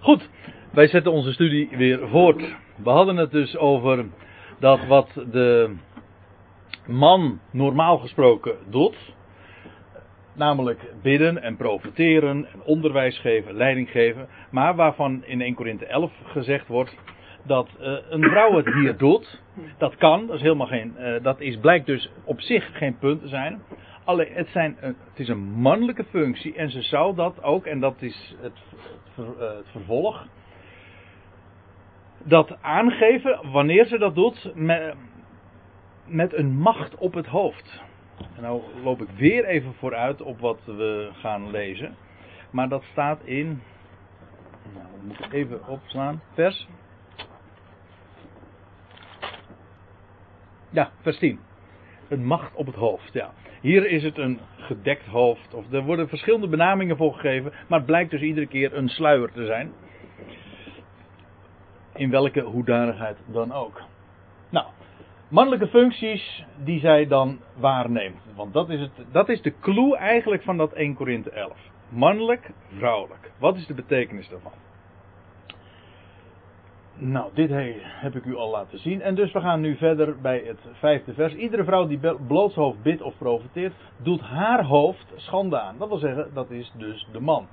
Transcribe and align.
Goed, 0.00 0.28
wij 0.72 0.88
zetten 0.88 1.12
onze 1.12 1.32
studie 1.32 1.68
weer 1.70 2.08
voort. 2.08 2.56
We 2.82 2.90
hadden 2.90 3.16
het 3.16 3.30
dus 3.30 3.56
over 3.56 4.06
dat 4.58 4.86
wat 4.86 5.10
de 5.30 5.74
man 6.86 7.40
normaal 7.50 7.98
gesproken 7.98 8.56
doet, 8.70 9.14
namelijk 10.34 10.92
bidden 11.02 11.42
en 11.42 11.56
profiteren 11.56 12.46
en 12.52 12.62
onderwijs 12.64 13.18
geven, 13.18 13.54
leiding 13.54 13.90
geven, 13.90 14.28
maar 14.50 14.76
waarvan 14.76 15.24
in 15.24 15.40
1 15.40 15.54
Korinthe 15.54 15.86
11 15.86 16.12
gezegd 16.24 16.66
wordt 16.66 16.96
dat 17.46 17.68
uh, 17.80 17.96
een 18.08 18.22
vrouw 18.22 18.56
het 18.56 18.74
hier 18.74 18.96
doet. 18.96 19.42
Dat 19.78 19.96
kan, 19.96 20.26
dat 20.26 20.36
is 20.36 20.42
helemaal 20.42 20.66
geen, 20.66 20.94
uh, 20.98 21.22
dat 21.22 21.40
is, 21.40 21.58
blijkt 21.58 21.86
dus 21.86 22.10
op 22.24 22.40
zich 22.40 22.76
geen 22.76 22.98
punt 22.98 23.20
te 23.20 23.28
zijn. 23.28 23.60
Alleen 24.04 24.32
het, 24.32 24.48
zijn 24.48 24.76
het 24.80 24.96
is 25.14 25.28
een 25.28 25.52
mannelijke 25.52 26.04
functie 26.04 26.54
en 26.54 26.70
ze 26.70 26.82
zou 26.82 27.14
dat 27.14 27.42
ook, 27.42 27.66
en 27.66 27.80
dat 27.80 28.02
is 28.02 28.36
het, 28.40 28.52
het, 29.18 29.36
uh, 29.36 29.56
het 29.56 29.68
vervolg, 29.70 30.26
dat 32.24 32.62
aangeven 32.62 33.50
wanneer 33.50 33.86
ze 33.86 33.98
dat 33.98 34.14
doet 34.14 34.50
met, 34.54 34.94
met 36.06 36.32
een 36.32 36.56
macht 36.58 36.94
op 36.94 37.14
het 37.14 37.26
hoofd. 37.26 37.82
En 38.36 38.42
nou 38.42 38.62
loop 38.82 39.02
ik 39.02 39.08
weer 39.08 39.44
even 39.44 39.74
vooruit 39.74 40.22
op 40.22 40.40
wat 40.40 40.60
we 40.64 41.10
gaan 41.12 41.50
lezen. 41.50 41.96
Maar 42.50 42.68
dat 42.68 42.82
staat 42.82 43.24
in. 43.24 43.62
Nou, 44.74 45.18
ik 45.18 45.32
even 45.32 45.66
opslaan. 45.66 46.22
Vers. 46.32 46.68
Ja, 50.70 50.90
vers 51.00 51.18
10. 51.18 51.40
Een 52.08 52.24
macht 52.24 52.54
op 52.54 52.66
het 52.66 52.74
hoofd, 52.74 53.12
ja. 53.12 53.32
Hier 53.60 53.90
is 53.90 54.02
het 54.02 54.18
een 54.18 54.38
gedekt 54.56 55.06
hoofd. 55.06 55.54
Of 55.54 55.72
er 55.72 55.82
worden 55.82 56.08
verschillende 56.08 56.48
benamingen 56.48 56.96
voor 56.96 57.12
gegeven. 57.12 57.52
Maar 57.68 57.78
het 57.78 57.86
blijkt 57.86 58.10
dus 58.10 58.20
iedere 58.20 58.46
keer 58.46 58.74
een 58.74 58.88
sluier 58.88 59.32
te 59.32 59.46
zijn. 59.46 59.72
In 61.94 62.10
welke 62.10 62.40
hoedanigheid 62.40 63.16
dan 63.26 63.52
ook. 63.52 63.82
Nou, 64.50 64.66
mannelijke 65.28 65.68
functies 65.68 66.44
die 66.64 66.80
zij 66.80 67.06
dan 67.06 67.38
waarneemt. 67.56 68.20
Want 68.34 68.52
dat 68.52 68.70
is, 68.70 68.80
het, 68.80 68.90
dat 69.12 69.28
is 69.28 69.42
de 69.42 69.54
clue 69.60 69.96
eigenlijk 69.96 70.42
van 70.42 70.56
dat 70.56 70.72
1 70.72 70.94
Korinthe 70.94 71.30
11. 71.30 71.56
Mannelijk, 71.88 72.50
vrouwelijk. 72.76 73.30
Wat 73.38 73.56
is 73.56 73.66
de 73.66 73.74
betekenis 73.74 74.28
daarvan? 74.28 74.52
Nou, 77.00 77.30
dit 77.34 77.50
heb 77.82 78.14
ik 78.14 78.24
u 78.24 78.36
al 78.36 78.50
laten 78.50 78.78
zien. 78.78 79.02
En 79.02 79.14
dus 79.14 79.32
we 79.32 79.40
gaan 79.40 79.60
nu 79.60 79.76
verder 79.76 80.20
bij 80.20 80.42
het 80.46 80.60
vijfde 80.72 81.14
vers. 81.14 81.34
Iedere 81.34 81.64
vrouw 81.64 81.86
die 81.86 82.00
blootshoofd 82.26 82.82
bidt 82.82 83.02
of 83.02 83.18
profiteert, 83.18 83.74
doet 84.02 84.20
haar 84.20 84.64
hoofd 84.64 85.12
schande 85.16 85.60
aan. 85.60 85.78
Dat 85.78 85.88
wil 85.88 85.98
zeggen, 85.98 86.30
dat 86.34 86.50
is 86.50 86.72
dus 86.76 87.08
de 87.12 87.20
man. 87.20 87.46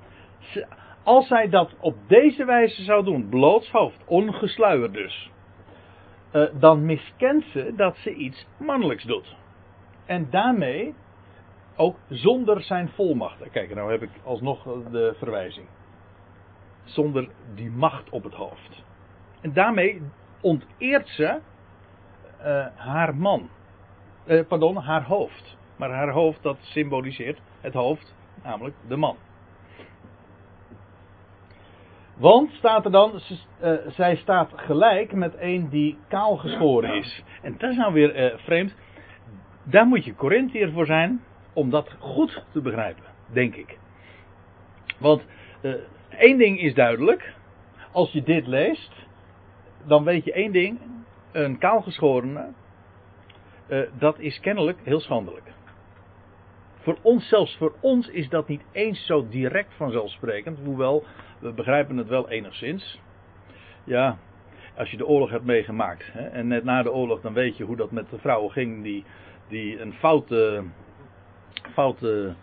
Als 1.02 1.26
zij 1.26 1.48
dat 1.48 1.74
op 1.80 1.96
deze 2.06 2.44
wijze 2.44 2.82
zou 2.82 3.04
doen, 3.04 3.28
blootshoofd, 3.28 4.04
ongesluierd 4.06 4.92
dus, 4.92 5.30
uh, 6.32 6.44
dan 6.58 6.84
miskent 6.84 7.44
ze 7.44 7.72
dat 7.76 7.96
ze 7.96 8.14
iets 8.14 8.46
mannelijks 8.58 9.04
doet. 9.04 9.36
En 10.06 10.30
daarmee 10.30 10.94
ook 11.76 11.96
zonder 12.08 12.62
zijn 12.62 12.88
volmacht. 12.88 13.50
Kijk, 13.50 13.74
nou 13.74 13.90
heb 13.90 14.02
ik 14.02 14.10
alsnog 14.24 14.62
de 14.90 15.14
verwijzing. 15.18 15.66
Zonder 16.84 17.28
die 17.54 17.70
macht 17.70 18.10
op 18.10 18.22
het 18.22 18.34
hoofd. 18.34 18.84
En 19.46 19.52
daarmee 19.52 20.02
onteert 20.40 21.08
ze 21.08 21.40
uh, 22.40 22.66
haar 22.74 23.16
man. 23.16 23.48
Uh, 24.26 24.46
pardon, 24.48 24.76
haar 24.76 25.02
hoofd. 25.02 25.56
Maar 25.76 25.90
haar 25.90 26.10
hoofd 26.10 26.42
dat 26.42 26.56
symboliseert 26.60 27.40
het 27.60 27.74
hoofd, 27.74 28.14
namelijk 28.42 28.74
de 28.88 28.96
man. 28.96 29.16
Want 32.16 32.50
staat 32.50 32.84
er 32.84 32.90
dan, 32.90 33.12
uh, 33.12 33.72
zij 33.88 34.16
staat 34.16 34.52
gelijk 34.56 35.12
met 35.12 35.34
een 35.38 35.68
die 35.68 35.98
kaal 36.08 36.36
geschoren 36.36 36.94
is. 36.94 37.24
En 37.42 37.54
dat 37.58 37.70
is 37.70 37.76
nou 37.76 37.92
weer 37.92 38.40
vreemd. 38.44 38.74
Daar 39.62 39.86
moet 39.86 40.04
je 40.04 40.14
Corinthiër 40.14 40.72
voor 40.72 40.86
zijn 40.86 41.20
om 41.52 41.70
dat 41.70 41.96
goed 41.98 42.44
te 42.52 42.60
begrijpen, 42.60 43.04
denk 43.32 43.54
ik. 43.54 43.78
Want 44.98 45.26
één 46.08 46.38
ding 46.38 46.60
is 46.60 46.74
duidelijk. 46.74 47.34
Als 47.92 48.12
je 48.12 48.22
dit 48.22 48.46
leest, 48.46 49.05
dan 49.86 50.04
weet 50.04 50.24
je 50.24 50.32
één 50.32 50.52
ding. 50.52 50.78
Een 51.32 51.58
kaalgeschorene, 51.58 52.52
dat 53.98 54.18
is 54.18 54.40
kennelijk 54.40 54.78
heel 54.82 55.00
schandelijk. 55.00 55.54
Voor 56.76 56.98
ons, 57.02 57.28
zelfs 57.28 57.56
voor 57.56 57.74
ons, 57.80 58.08
is 58.08 58.28
dat 58.28 58.48
niet 58.48 58.64
eens 58.72 59.06
zo 59.06 59.28
direct 59.28 59.74
vanzelfsprekend. 59.74 60.58
Hoewel, 60.64 61.04
we 61.38 61.52
begrijpen 61.52 61.96
het 61.96 62.08
wel 62.08 62.28
enigszins. 62.28 63.00
Ja, 63.84 64.18
als 64.76 64.90
je 64.90 64.96
de 64.96 65.06
oorlog 65.06 65.30
hebt 65.30 65.44
meegemaakt. 65.44 66.12
Hè, 66.12 66.26
en 66.26 66.46
net 66.46 66.64
na 66.64 66.82
de 66.82 66.92
oorlog, 66.92 67.20
dan 67.20 67.32
weet 67.32 67.56
je 67.56 67.64
hoe 67.64 67.76
dat 67.76 67.90
met 67.90 68.10
de 68.10 68.18
vrouwen 68.18 68.50
ging 68.50 68.82
die, 68.82 69.04
die 69.48 69.80
een 69.80 69.92
foute. 69.92 70.64
foute 71.72 72.34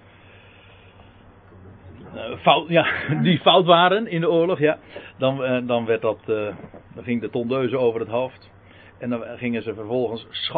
fout, 2.41 2.68
ja, 2.68 2.88
die 3.22 3.40
fout 3.40 3.66
waren 3.66 4.07
in 4.07 4.22
de 4.22 4.31
oorlog, 4.31 4.59
ja. 4.59 4.78
Dan, 5.18 5.44
uh, 5.44 5.68
dan 5.68 5.85
werd 5.85 6.01
dat. 6.01 6.19
Uh, 6.28 6.47
dan 6.96 7.03
ging 7.03 7.22
de 7.22 7.29
tondeuze 7.29 7.78
over 7.78 8.00
het 8.00 8.09
hoofd. 8.09 8.51
En 9.00 9.09
dan 9.09 9.24
gingen 9.38 9.63
ze 9.63 9.74
vervolgens. 9.74 10.50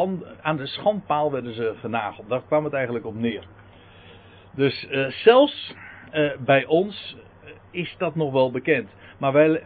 Aan 0.42 0.58
de 0.58 0.66
schandpaal 0.66 1.32
werden 1.32 1.54
ze 1.54 1.74
genageld. 1.80 2.30
Daar 2.30 2.42
kwam 2.48 2.64
het 2.64 2.74
eigenlijk 2.74 3.06
op 3.06 3.16
neer. 3.16 3.44
Dus 4.56 4.88
zelfs 5.10 5.76
bij 6.46 6.66
ons 6.66 7.16
is 7.72 7.96
dat 7.98 8.16
nog 8.16 8.32
wel 8.32 8.52
bekend. 8.52 8.90
Maar 9.18 9.34
wij. 9.34 9.64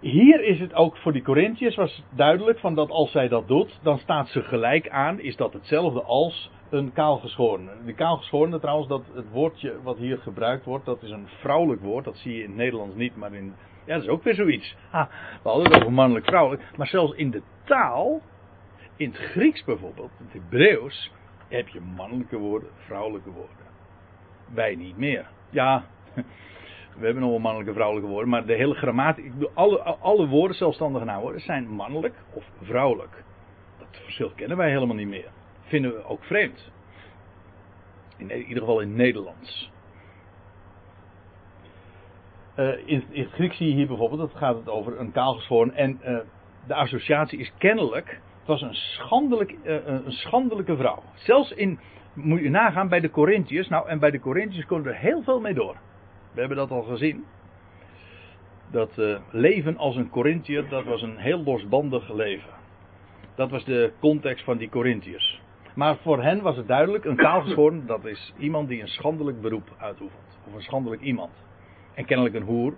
Hier 0.00 0.44
is 0.44 0.60
het 0.60 0.74
ook 0.74 0.96
voor 0.96 1.12
die 1.12 1.22
Corinthiërs 1.22 1.76
was 1.76 2.02
duidelijk 2.10 2.58
van 2.58 2.74
dat 2.74 2.90
als 2.90 3.10
zij 3.10 3.28
dat 3.28 3.48
doet, 3.48 3.78
dan 3.82 3.98
staat 3.98 4.28
ze 4.28 4.42
gelijk 4.42 4.88
aan, 4.88 5.20
is 5.20 5.36
dat 5.36 5.52
hetzelfde 5.52 6.02
als 6.02 6.50
een 6.70 6.92
kaalgeschoren. 6.92 7.68
De 7.84 7.94
kaalgeschoren 7.94 8.60
trouwens, 8.60 8.88
dat 8.88 9.02
het 9.14 9.30
woordje 9.30 9.82
wat 9.82 9.96
hier 9.96 10.18
gebruikt 10.18 10.64
wordt, 10.64 10.84
dat 10.84 11.02
is 11.02 11.10
een 11.10 11.28
vrouwelijk 11.28 11.82
woord. 11.82 12.04
Dat 12.04 12.16
zie 12.16 12.34
je 12.34 12.42
in 12.42 12.48
het 12.48 12.56
Nederlands 12.56 12.94
niet, 12.94 13.16
maar 13.16 13.34
in. 13.34 13.54
Ja, 13.84 13.94
dat 13.94 14.02
is 14.02 14.08
ook 14.08 14.22
weer 14.22 14.34
zoiets. 14.34 14.76
Ha, 14.90 15.08
we 15.42 15.48
hadden 15.48 15.72
het 15.72 15.80
over 15.80 15.92
mannelijk, 15.92 16.26
vrouwelijk. 16.26 16.76
Maar 16.76 16.86
zelfs 16.86 17.12
in 17.12 17.30
de 17.30 17.42
taal, 17.64 18.20
in 18.96 19.08
het 19.08 19.18
Grieks 19.18 19.64
bijvoorbeeld, 19.64 20.10
in 20.18 20.24
het 20.24 20.32
Hebreeuws, 20.32 21.12
heb 21.48 21.68
je 21.68 21.80
mannelijke 21.80 22.38
woorden, 22.38 22.68
vrouwelijke 22.76 23.30
woorden. 23.30 23.56
Wij 24.54 24.74
niet 24.74 24.96
meer. 24.96 25.26
Ja, 25.50 25.84
we 26.98 27.04
hebben 27.04 27.22
nog 27.22 27.30
wel 27.30 27.38
mannelijke, 27.38 27.72
vrouwelijke 27.72 28.10
woorden, 28.10 28.28
maar 28.28 28.46
de 28.46 28.54
hele 28.54 28.74
grammatiek, 28.74 29.32
alle, 29.54 29.82
alle 29.82 30.26
woorden, 30.26 30.56
zelfstandige 30.56 31.04
naamwoorden, 31.04 31.40
zijn 31.40 31.68
mannelijk 31.68 32.14
of 32.32 32.44
vrouwelijk. 32.62 33.24
Dat 33.78 33.88
verschil 34.02 34.30
kennen 34.30 34.56
wij 34.56 34.70
helemaal 34.70 34.96
niet 34.96 35.08
meer. 35.08 35.30
Vinden 35.66 35.94
we 35.94 36.04
ook 36.04 36.24
vreemd. 36.24 36.70
In 38.16 38.30
ieder 38.30 38.58
geval 38.58 38.80
in 38.80 38.94
Nederlands. 38.94 39.70
Uh, 42.56 42.88
in, 42.88 43.04
het 43.10 43.30
Grieks 43.30 43.56
zie 43.56 43.68
je 43.68 43.74
hier 43.74 43.86
bijvoorbeeld, 43.86 44.20
dat 44.20 44.38
gaat 44.40 44.56
het 44.56 44.68
over 44.68 45.00
een 45.00 45.12
kaalgeschoren. 45.12 45.74
En 45.74 46.00
uh, 46.04 46.18
de 46.66 46.74
associatie 46.74 47.38
is 47.38 47.52
kennelijk, 47.58 48.08
het 48.38 48.46
was 48.46 48.62
een, 48.62 48.74
schandelijk, 48.74 49.54
uh, 49.64 49.86
een 49.86 50.12
schandelijke 50.12 50.76
vrouw. 50.76 51.02
Zelfs 51.14 51.52
in, 51.52 51.78
moet 52.14 52.40
je 52.40 52.50
nagaan 52.50 52.88
bij 52.88 53.00
de 53.00 53.10
Corinthiërs. 53.10 53.68
Nou, 53.68 53.88
en 53.88 53.98
bij 53.98 54.10
de 54.10 54.20
Corinthiërs 54.20 54.66
kon 54.66 54.86
er 54.86 54.96
heel 54.96 55.22
veel 55.22 55.40
mee 55.40 55.54
door. 55.54 55.76
We 56.32 56.40
hebben 56.40 56.56
dat 56.56 56.70
al 56.70 56.82
gezien. 56.82 57.24
Dat 58.70 59.00
leven 59.30 59.76
als 59.76 59.96
een 59.96 60.10
Corinthiër, 60.10 60.68
dat 60.68 60.84
was 60.84 61.02
een 61.02 61.16
heel 61.16 61.42
losbandig 61.42 62.12
leven. 62.12 62.50
Dat 63.34 63.50
was 63.50 63.64
de 63.64 63.92
context 64.00 64.44
van 64.44 64.56
die 64.56 64.68
Corinthiërs. 64.68 65.40
Maar 65.76 65.96
voor 65.96 66.22
hen 66.22 66.42
was 66.42 66.56
het 66.56 66.68
duidelijk, 66.68 67.04
een 67.04 67.16
kaalgeschoren, 67.16 67.86
dat 67.86 68.04
is 68.04 68.32
iemand 68.38 68.68
die 68.68 68.80
een 68.80 68.88
schandelijk 68.88 69.40
beroep 69.40 69.68
uitoefent. 69.78 70.38
Of 70.46 70.54
een 70.54 70.62
schandelijk 70.62 71.02
iemand. 71.02 71.32
En 71.94 72.04
kennelijk 72.04 72.34
een 72.34 72.42
hoer. 72.42 72.74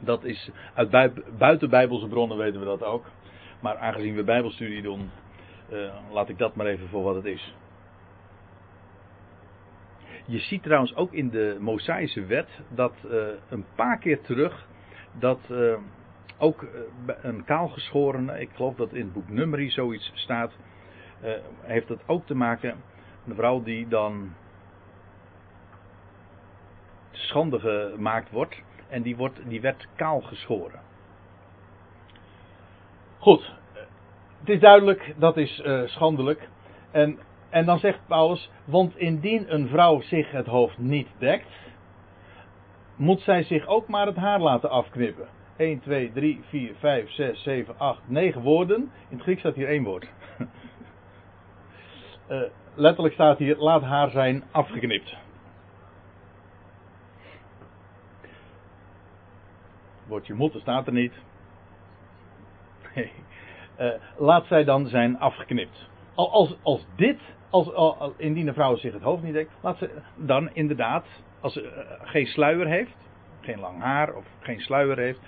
Dat 0.00 0.24
is 0.24 0.50
uit 0.74 0.90
buiten 1.38 1.70
bijbelse 1.70 2.08
bronnen 2.08 2.36
weten 2.36 2.60
we 2.60 2.66
dat 2.66 2.82
ook. 2.82 3.04
Maar 3.60 3.76
aangezien 3.76 4.14
we 4.14 4.24
bijbelstudie 4.24 4.82
doen, 4.82 5.10
uh, 5.72 5.94
laat 6.12 6.28
ik 6.28 6.38
dat 6.38 6.54
maar 6.54 6.66
even 6.66 6.88
voor 6.88 7.02
wat 7.02 7.14
het 7.14 7.24
is. 7.24 7.54
Je 10.26 10.38
ziet 10.38 10.62
trouwens 10.62 10.94
ook 10.96 11.12
in 11.12 11.30
de 11.30 11.56
Mosaïsche 11.60 12.26
wet 12.26 12.48
dat 12.68 12.94
uh, 13.04 13.26
een 13.48 13.64
paar 13.74 13.98
keer 13.98 14.20
terug 14.20 14.66
dat 15.18 15.40
uh, 15.50 15.74
ook 16.38 16.66
een 17.22 17.44
kaalgeschorene, 17.44 18.40
ik 18.40 18.50
geloof 18.54 18.74
dat 18.74 18.92
in 18.92 19.04
het 19.04 19.12
boek 19.12 19.28
Numeri 19.28 19.70
zoiets 19.70 20.10
staat, 20.14 20.52
heeft 21.60 21.88
dat 21.88 22.02
ook 22.06 22.26
te 22.26 22.34
maken, 22.34 22.82
een 23.26 23.34
vrouw 23.34 23.62
die 23.62 23.88
dan 23.88 24.34
schande 27.10 27.58
gemaakt 27.58 28.30
wordt 28.30 28.62
en 28.88 29.02
die, 29.02 29.16
wordt, 29.16 29.40
die 29.48 29.60
werd 29.60 29.88
kaal 29.96 30.20
geschoren. 30.20 30.80
Goed, 33.18 33.54
het 34.40 34.48
is 34.48 34.60
duidelijk, 34.60 35.14
dat 35.16 35.36
is 35.36 35.62
schandelijk. 35.84 36.48
En 36.90 37.18
en 37.54 37.64
dan 37.64 37.78
zegt 37.78 37.98
Paulus, 38.06 38.50
want 38.64 38.96
indien 38.96 39.54
een 39.54 39.68
vrouw 39.68 40.00
zich 40.00 40.30
het 40.30 40.46
hoofd 40.46 40.78
niet 40.78 41.08
dekt, 41.18 41.48
moet 42.96 43.20
zij 43.20 43.42
zich 43.42 43.66
ook 43.66 43.88
maar 43.88 44.06
het 44.06 44.16
haar 44.16 44.40
laten 44.40 44.70
afknippen. 44.70 45.28
1, 45.56 45.80
2, 45.80 46.12
3, 46.12 46.40
4, 46.48 46.74
5, 46.78 47.10
6, 47.10 47.42
7, 47.42 47.78
8, 47.78 48.00
9 48.06 48.42
woorden. 48.42 48.76
In 49.08 49.16
het 49.16 49.20
Grieks 49.20 49.40
staat 49.40 49.54
hier 49.54 49.68
één 49.68 49.84
woord. 49.84 50.06
uh, 52.28 52.42
letterlijk 52.74 53.14
staat 53.14 53.38
hier: 53.38 53.56
laat 53.56 53.82
haar 53.82 54.10
zijn 54.10 54.44
afgeknipt. 54.50 55.16
Woordje 60.06 60.34
moeten 60.34 60.60
staat 60.60 60.86
er 60.86 60.92
niet. 60.92 61.14
Nee. 62.94 63.12
Uh, 63.78 63.92
laat 64.16 64.46
zij 64.46 64.64
dan 64.64 64.86
zijn 64.86 65.18
afgeknipt. 65.18 65.88
Als, 66.14 66.56
als 66.62 66.86
dit, 66.96 67.20
als, 67.50 68.12
indien 68.16 68.46
de 68.46 68.52
vrouw 68.52 68.76
zich 68.76 68.92
het 68.92 69.02
hoofd 69.02 69.22
niet 69.22 69.32
dekt, 69.32 69.52
laat 69.60 69.78
ze 69.78 70.02
dan 70.16 70.50
inderdaad, 70.52 71.06
als 71.40 71.52
ze 71.52 71.62
uh, 71.62 72.08
geen 72.08 72.26
sluier 72.26 72.66
heeft, 72.66 72.96
geen 73.40 73.58
lang 73.58 73.82
haar 73.82 74.14
of 74.14 74.24
geen 74.40 74.60
sluier 74.60 74.98
heeft, 74.98 75.20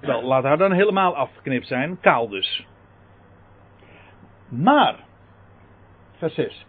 wel, 0.00 0.22
laat 0.22 0.44
haar 0.44 0.58
dan 0.58 0.72
helemaal 0.72 1.16
afgeknipt 1.16 1.66
zijn, 1.66 2.00
kaal 2.00 2.28
dus. 2.28 2.66
Maar, 4.48 4.96
vers 6.20 6.34
6. 6.34 6.66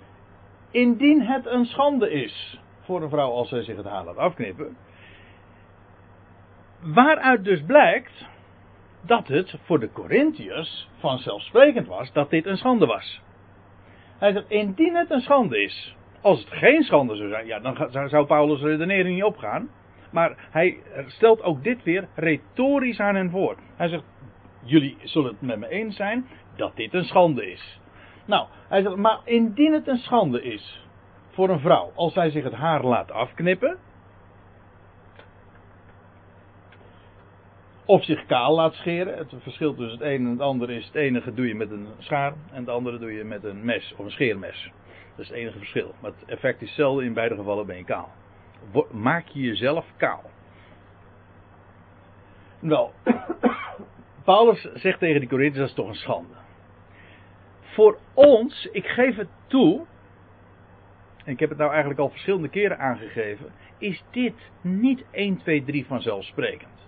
Indien 0.71 1.21
het 1.21 1.45
een 1.45 1.65
schande 1.65 2.12
is 2.12 2.59
voor 2.81 3.01
een 3.01 3.09
vrouw 3.09 3.31
als 3.31 3.50
zij 3.50 3.63
zich 3.63 3.75
het 3.75 3.86
haar 3.86 4.06
laat 4.06 4.18
afknippen, 4.18 4.77
waaruit 6.80 7.44
dus 7.44 7.63
blijkt 7.63 8.25
dat 9.01 9.27
het 9.27 9.56
voor 9.63 9.80
de 9.80 9.92
Corinthiërs 9.92 10.89
vanzelfsprekend 10.98 11.88
was 11.88 12.12
dat 12.13 12.30
dit 12.30 12.45
een 12.45 12.57
schande 12.57 12.86
was. 12.86 13.21
Hij 14.18 14.31
zegt, 14.31 14.50
indien 14.50 14.95
het 14.95 15.12
een 15.12 15.21
schande 15.21 15.63
is, 15.63 15.95
als 16.21 16.39
het 16.39 16.50
geen 16.50 16.83
schande 16.83 17.15
zou 17.15 17.30
zijn, 17.30 17.45
ja, 17.45 17.59
dan 17.59 18.09
zou 18.09 18.25
Paulus' 18.25 18.62
redenering 18.62 19.15
niet 19.15 19.24
opgaan. 19.24 19.69
Maar 20.12 20.48
hij 20.51 20.77
stelt 21.07 21.44
ook 21.44 21.63
dit 21.63 21.83
weer 21.83 22.07
retorisch 22.15 23.00
aan 23.00 23.15
hen 23.15 23.30
voor. 23.30 23.57
Hij 23.75 23.88
zegt, 23.88 24.03
jullie 24.63 24.98
zullen 25.03 25.31
het 25.31 25.42
met 25.42 25.59
me 25.59 25.68
eens 25.68 25.95
zijn 25.95 26.25
dat 26.56 26.75
dit 26.75 26.94
een 26.94 27.03
schande 27.03 27.51
is. 27.51 27.80
Nou, 28.25 28.47
hij 28.68 28.81
zegt, 28.81 28.95
maar 28.95 29.19
indien 29.23 29.73
het 29.73 29.88
een 29.88 29.97
schande 29.97 30.44
is 30.44 30.88
voor 31.29 31.50
een 31.50 31.59
vrouw, 31.59 31.91
als 31.95 32.13
zij 32.13 32.29
zich 32.29 32.44
het 32.44 32.53
haar 32.53 32.83
laat 32.83 33.12
afknippen, 33.12 33.77
of 37.85 38.03
zich 38.03 38.25
kaal 38.25 38.56
laat 38.56 38.73
scheren. 38.73 39.18
Het 39.18 39.33
verschil 39.39 39.75
tussen 39.75 40.00
het 40.00 40.07
een 40.07 40.25
en 40.25 40.31
het 40.31 40.41
andere 40.41 40.75
is: 40.75 40.85
het 40.85 40.95
enige 40.95 41.33
doe 41.33 41.47
je 41.47 41.56
met 41.56 41.71
een 41.71 41.88
schaar 41.97 42.33
en 42.51 42.59
het 42.59 42.69
andere 42.69 43.00
doe 43.00 43.13
je 43.13 43.23
met 43.23 43.44
een 43.44 43.65
mes 43.65 43.94
of 43.97 44.06
een 44.06 44.12
scheermes. 44.12 44.71
Dat 45.15 45.19
is 45.19 45.27
het 45.27 45.38
enige 45.38 45.57
verschil. 45.57 45.94
Maar 46.01 46.12
het 46.12 46.29
effect 46.29 46.62
is 46.62 46.67
hetzelfde, 46.67 47.06
in 47.06 47.13
beide 47.13 47.35
gevallen 47.35 47.65
ben 47.65 47.77
je 47.77 47.83
kaal. 47.83 48.09
Maak 48.91 49.27
je 49.27 49.39
jezelf 49.39 49.85
kaal. 49.97 50.24
Wel, 52.59 52.94
Paulus 54.24 54.69
zegt 54.74 55.00
tegen 55.00 55.19
die 55.19 55.29
Corinthiërs: 55.29 55.59
dat 55.59 55.69
is 55.69 55.75
toch 55.75 55.88
een 55.88 55.95
schande. 55.95 56.40
Voor 57.73 57.97
ons, 58.13 58.69
ik 58.71 58.85
geef 58.85 59.15
het 59.15 59.29
toe, 59.47 59.85
en 61.25 61.31
ik 61.31 61.39
heb 61.39 61.50
het 61.50 61.57
nou 61.57 61.69
eigenlijk 61.69 62.00
al 62.00 62.09
verschillende 62.09 62.50
keren 62.50 62.79
aangegeven, 62.79 63.51
is 63.77 64.03
dit 64.12 64.35
niet 64.62 65.03
1, 65.12 65.38
2, 65.38 65.63
3 65.63 65.85
vanzelfsprekend. 65.85 66.81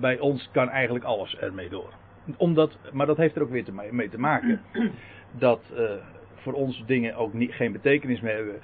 bij 0.00 0.18
ons 0.18 0.48
kan 0.52 0.68
eigenlijk 0.68 1.04
alles 1.04 1.36
ermee 1.36 1.68
door. 1.68 1.92
Omdat, 2.36 2.78
maar 2.92 3.06
dat 3.06 3.16
heeft 3.16 3.36
er 3.36 3.42
ook 3.42 3.50
weer 3.50 3.64
te, 3.64 3.88
mee 3.90 4.08
te 4.08 4.18
maken 4.18 4.60
dat 5.38 5.72
uh, 5.72 5.90
voor 6.34 6.52
ons 6.52 6.84
dingen 6.86 7.14
ook 7.14 7.32
niet, 7.32 7.52
geen 7.52 7.72
betekenis 7.72 8.20
meer 8.20 8.34
hebben. 8.34 8.60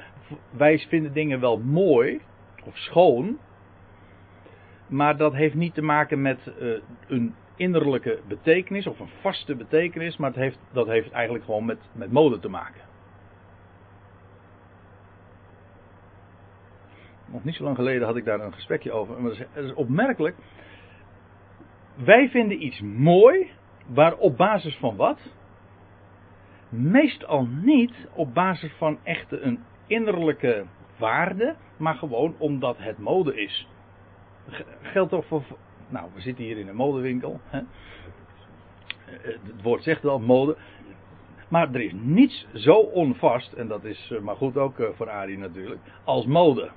Wij 0.50 0.78
vinden 0.78 1.12
dingen 1.12 1.40
wel 1.40 1.58
mooi 1.58 2.20
of 2.64 2.76
schoon, 2.76 3.38
maar 4.86 5.16
dat 5.16 5.32
heeft 5.32 5.54
niet 5.54 5.74
te 5.74 5.82
maken 5.82 6.22
met 6.22 6.38
uh, 6.60 6.78
een 7.08 7.34
innerlijke 7.56 8.20
betekenis 8.28 8.86
of 8.86 9.00
een 9.00 9.10
vaste 9.20 9.54
betekenis, 9.54 10.16
maar 10.16 10.30
het 10.30 10.38
heeft, 10.38 10.58
dat 10.72 10.86
heeft 10.86 11.10
eigenlijk 11.10 11.44
gewoon 11.44 11.64
met, 11.64 11.78
met 11.92 12.12
mode 12.12 12.38
te 12.38 12.48
maken. 12.48 12.80
Nog 17.26 17.44
niet 17.44 17.54
zo 17.54 17.64
lang 17.64 17.76
geleden 17.76 18.06
had 18.06 18.16
ik 18.16 18.24
daar 18.24 18.40
een 18.40 18.52
gesprekje 18.52 18.92
over. 18.92 19.20
Maar 19.20 19.30
dat 19.54 19.64
is 19.64 19.74
opmerkelijk 19.74 20.36
wij 21.96 22.28
vinden 22.28 22.64
iets 22.64 22.80
mooi, 22.80 23.50
waar 23.86 24.16
op 24.16 24.36
basis 24.36 24.76
van 24.76 24.96
wat? 24.96 25.18
Meestal 26.68 27.46
niet 27.46 28.08
op 28.14 28.34
basis 28.34 28.72
van 28.72 28.98
echte 29.02 29.40
een 29.40 29.58
innerlijke 29.86 30.64
waarde, 30.98 31.56
maar 31.76 31.94
gewoon 31.94 32.34
omdat 32.38 32.78
het 32.78 32.98
mode 32.98 33.40
is. 33.42 33.68
Geldt 34.82 35.10
toch 35.10 35.26
voor. 35.26 35.42
Nou, 35.88 36.08
we 36.14 36.20
zitten 36.20 36.44
hier 36.44 36.58
in 36.58 36.68
een 36.68 36.76
modewinkel. 36.76 37.40
Hè? 37.44 37.60
Het 39.04 39.62
woord 39.62 39.82
zegt 39.82 40.02
wel 40.02 40.18
mode. 40.18 40.56
Maar 41.48 41.74
er 41.74 41.80
is 41.80 41.92
niets 41.94 42.46
zo 42.54 42.74
onvast, 42.74 43.52
en 43.52 43.68
dat 43.68 43.84
is 43.84 44.10
eh, 44.12 44.20
maar 44.20 44.36
goed 44.36 44.56
ook 44.56 44.78
eh, 44.78 44.88
voor 44.94 45.10
Arie 45.10 45.38
natuurlijk, 45.38 45.80
als 46.04 46.26
mode. 46.26 46.70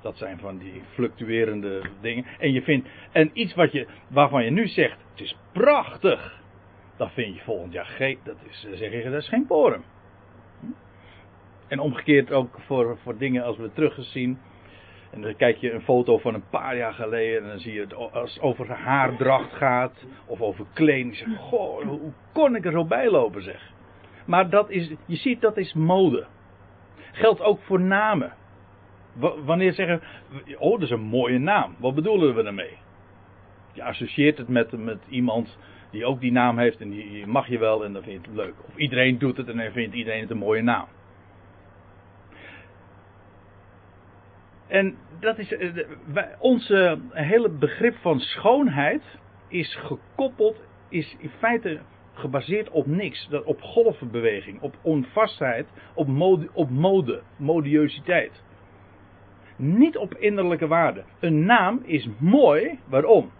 Dat 0.00 0.16
zijn 0.16 0.38
van 0.38 0.58
die 0.58 0.82
fluctuerende 0.92 1.82
dingen. 2.00 2.24
En 2.38 2.52
je 2.52 2.62
vindt, 2.62 2.88
en 3.12 3.30
iets 3.32 3.54
wat 3.54 3.72
je, 3.72 3.86
waarvan 4.08 4.44
je 4.44 4.50
nu 4.50 4.68
zegt, 4.68 4.98
het 5.10 5.20
is 5.20 5.36
prachtig. 5.52 6.42
Dat 6.96 7.12
vind 7.12 7.34
je 7.34 7.42
volgend 7.42 7.72
jaar 7.72 7.86
geen, 7.86 8.18
dat 8.24 8.36
is, 8.48 8.66
zeg 8.72 9.04
dat 9.04 9.22
is 9.22 9.28
geen 9.28 9.46
porum. 9.46 9.82
En 11.66 11.78
omgekeerd 11.78 12.32
ook 12.32 12.58
voor, 12.60 12.98
voor 13.02 13.18
dingen 13.18 13.44
als 13.44 13.56
we 13.56 13.72
teruggezien. 13.72 14.38
En 15.10 15.20
dan 15.22 15.36
kijk 15.36 15.56
je 15.56 15.72
een 15.72 15.82
foto 15.82 16.18
van 16.18 16.34
een 16.34 16.48
paar 16.50 16.76
jaar 16.76 16.92
geleden. 16.92 17.42
En 17.42 17.48
dan 17.48 17.58
zie 17.58 17.72
je 17.72 17.80
het 17.80 17.94
als 17.94 18.34
het 18.34 18.42
over 18.42 18.72
haardracht 18.72 19.52
gaat. 19.52 20.06
Of 20.26 20.40
over 20.40 20.64
kleding. 20.72 21.16
Zeg, 21.16 21.28
goh, 21.38 21.82
hoe 21.82 22.12
kon 22.32 22.56
ik 22.56 22.64
er 22.64 22.72
zo 22.72 22.84
bij 22.84 23.10
lopen 23.10 23.42
zeg. 23.42 23.72
Maar 24.26 24.50
dat 24.50 24.70
is, 24.70 24.92
je 25.06 25.16
ziet 25.16 25.40
dat 25.40 25.56
is 25.56 25.74
mode. 25.74 26.26
Geldt 27.12 27.40
ook 27.40 27.60
voor 27.60 27.80
namen 27.80 28.32
wanneer 29.44 29.72
zeggen 29.72 30.00
oh, 30.58 30.72
dat 30.72 30.82
is 30.82 30.90
een 30.90 31.00
mooie 31.00 31.38
naam. 31.38 31.74
Wat 31.78 31.94
bedoelen 31.94 32.34
we 32.34 32.42
daarmee? 32.42 32.78
Je 33.72 33.82
associeert 33.82 34.38
het 34.38 34.48
met, 34.48 34.72
met 34.72 34.98
iemand 35.08 35.58
die 35.90 36.04
ook 36.04 36.20
die 36.20 36.32
naam 36.32 36.58
heeft 36.58 36.80
en 36.80 36.90
die 36.90 37.26
mag 37.26 37.48
je 37.48 37.58
wel 37.58 37.84
en 37.84 37.92
dan 37.92 38.02
vind 38.02 38.24
je 38.24 38.30
het 38.30 38.36
leuk. 38.36 38.54
Of 38.68 38.76
iedereen 38.76 39.18
doet 39.18 39.36
het 39.36 39.48
en 39.48 39.56
dan 39.56 39.72
vindt 39.72 39.94
iedereen 39.94 40.20
het 40.20 40.30
een 40.30 40.36
mooie 40.36 40.62
naam. 40.62 40.86
En 44.66 44.96
dat 45.20 45.38
is, 45.38 45.52
eh, 45.52 45.86
onze 46.38 46.98
hele 47.10 47.48
begrip 47.48 47.96
van 47.96 48.20
schoonheid 48.20 49.02
is 49.48 49.74
gekoppeld, 49.74 50.56
is 50.88 51.16
in 51.18 51.30
feite 51.38 51.80
gebaseerd 52.14 52.70
op 52.70 52.86
niks. 52.86 53.28
Op 53.44 53.60
golvenbeweging, 53.60 54.60
op 54.60 54.74
onvastheid, 54.82 55.66
op 55.94 56.06
mode, 56.06 56.48
op 56.52 56.70
mode. 56.70 57.22
Niet 59.56 59.96
op 59.96 60.14
innerlijke 60.14 60.66
waarde. 60.66 61.04
Een 61.20 61.44
naam 61.44 61.80
is 61.84 62.08
mooi, 62.18 62.78
waarom? 62.88 63.30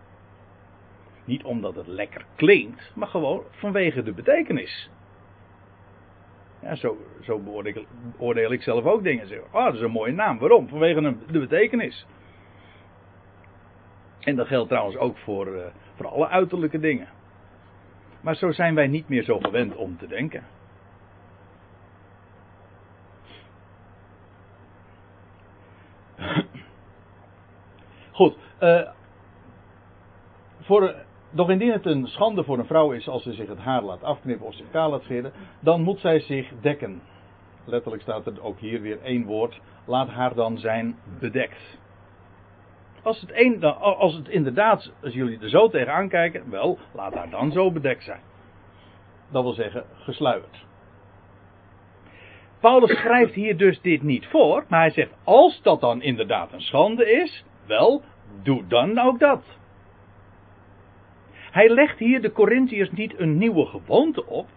Niet 1.24 1.44
omdat 1.44 1.74
het 1.74 1.86
lekker 1.86 2.24
klinkt, 2.36 2.92
maar 2.94 3.08
gewoon 3.08 3.42
vanwege 3.50 4.02
de 4.02 4.12
betekenis. 4.12 4.90
Zo, 6.74 6.96
zo 7.22 7.38
beoordeel, 7.38 8.44
ik, 8.44 8.50
ik 8.50 8.62
zelf 8.62 8.84
ook 8.84 9.02
dingen. 9.02 9.26
Zeg, 9.26 9.38
oh, 9.52 9.64
dat 9.64 9.74
is 9.74 9.80
een 9.80 9.90
mooie 9.90 10.12
naam. 10.12 10.38
Waarom? 10.38 10.68
Vanwege 10.68 11.16
de 11.30 11.38
betekenis. 11.38 12.06
En 14.20 14.36
dat 14.36 14.46
geldt 14.46 14.68
trouwens 14.68 14.96
ook 14.96 15.18
voor, 15.18 15.48
uh, 15.48 15.66
voor 15.94 16.06
alle 16.06 16.28
uiterlijke 16.28 16.78
dingen. 16.78 17.08
Maar 18.20 18.36
zo 18.36 18.52
zijn 18.52 18.74
wij 18.74 18.86
niet 18.86 19.08
meer 19.08 19.22
zo 19.22 19.38
gewend 19.38 19.76
om 19.76 19.96
te 19.96 20.06
denken. 20.06 20.44
Goed. 28.12 28.36
Uh, 28.60 28.88
voor, 30.60 30.94
doch 31.36 31.50
indien 31.50 31.72
het 31.72 31.86
een 31.86 32.06
schande 32.06 32.44
voor 32.44 32.58
een 32.58 32.66
vrouw 32.66 32.92
is 32.92 33.08
als 33.08 33.22
ze 33.22 33.32
zich 33.32 33.48
het 33.48 33.58
haar 33.58 33.82
laat 33.82 34.02
afknippen 34.02 34.46
of 34.46 34.54
zich 34.54 34.70
kaal 34.70 34.90
laat 34.90 35.02
scheren, 35.02 35.32
dan 35.60 35.82
moet 35.82 36.00
zij 36.00 36.20
zich 36.20 36.52
dekken. 36.60 37.02
Letterlijk 37.64 38.02
staat 38.02 38.26
er 38.26 38.42
ook 38.42 38.58
hier 38.58 38.80
weer 38.80 39.00
één 39.02 39.24
woord. 39.24 39.60
Laat 39.86 40.08
haar 40.08 40.34
dan 40.34 40.58
zijn 40.58 40.96
bedekt. 41.20 41.78
Als 43.02 43.20
het, 43.20 43.30
een, 43.32 43.64
als 43.80 44.14
het 44.14 44.28
inderdaad, 44.28 44.92
als 45.02 45.14
jullie 45.14 45.38
er 45.40 45.48
zo 45.48 45.68
tegenaan 45.68 46.08
kijken, 46.08 46.50
wel, 46.50 46.78
laat 46.94 47.14
haar 47.14 47.30
dan 47.30 47.52
zo 47.52 47.72
bedekt 47.72 48.04
zijn. 48.04 48.20
Dat 49.30 49.42
wil 49.42 49.52
zeggen, 49.52 49.84
gesluierd. 49.94 50.64
Paulus 52.60 52.98
schrijft 52.98 53.34
hier 53.34 53.56
dus 53.56 53.80
dit 53.80 54.02
niet 54.02 54.26
voor, 54.26 54.64
maar 54.68 54.80
hij 54.80 54.90
zegt: 54.90 55.12
als 55.24 55.62
dat 55.62 55.80
dan 55.80 56.02
inderdaad 56.02 56.52
een 56.52 56.60
schande 56.60 57.10
is, 57.10 57.44
wel, 57.66 58.02
doe 58.42 58.66
dan 58.66 58.98
ook 58.98 59.18
dat. 59.18 59.58
Hij 61.56 61.68
legt 61.68 61.98
hier 61.98 62.20
de 62.20 62.32
Corinthiërs 62.32 62.90
niet 62.90 63.18
een 63.18 63.38
nieuwe 63.38 63.66
gewoonte 63.66 64.26
op. 64.26 64.48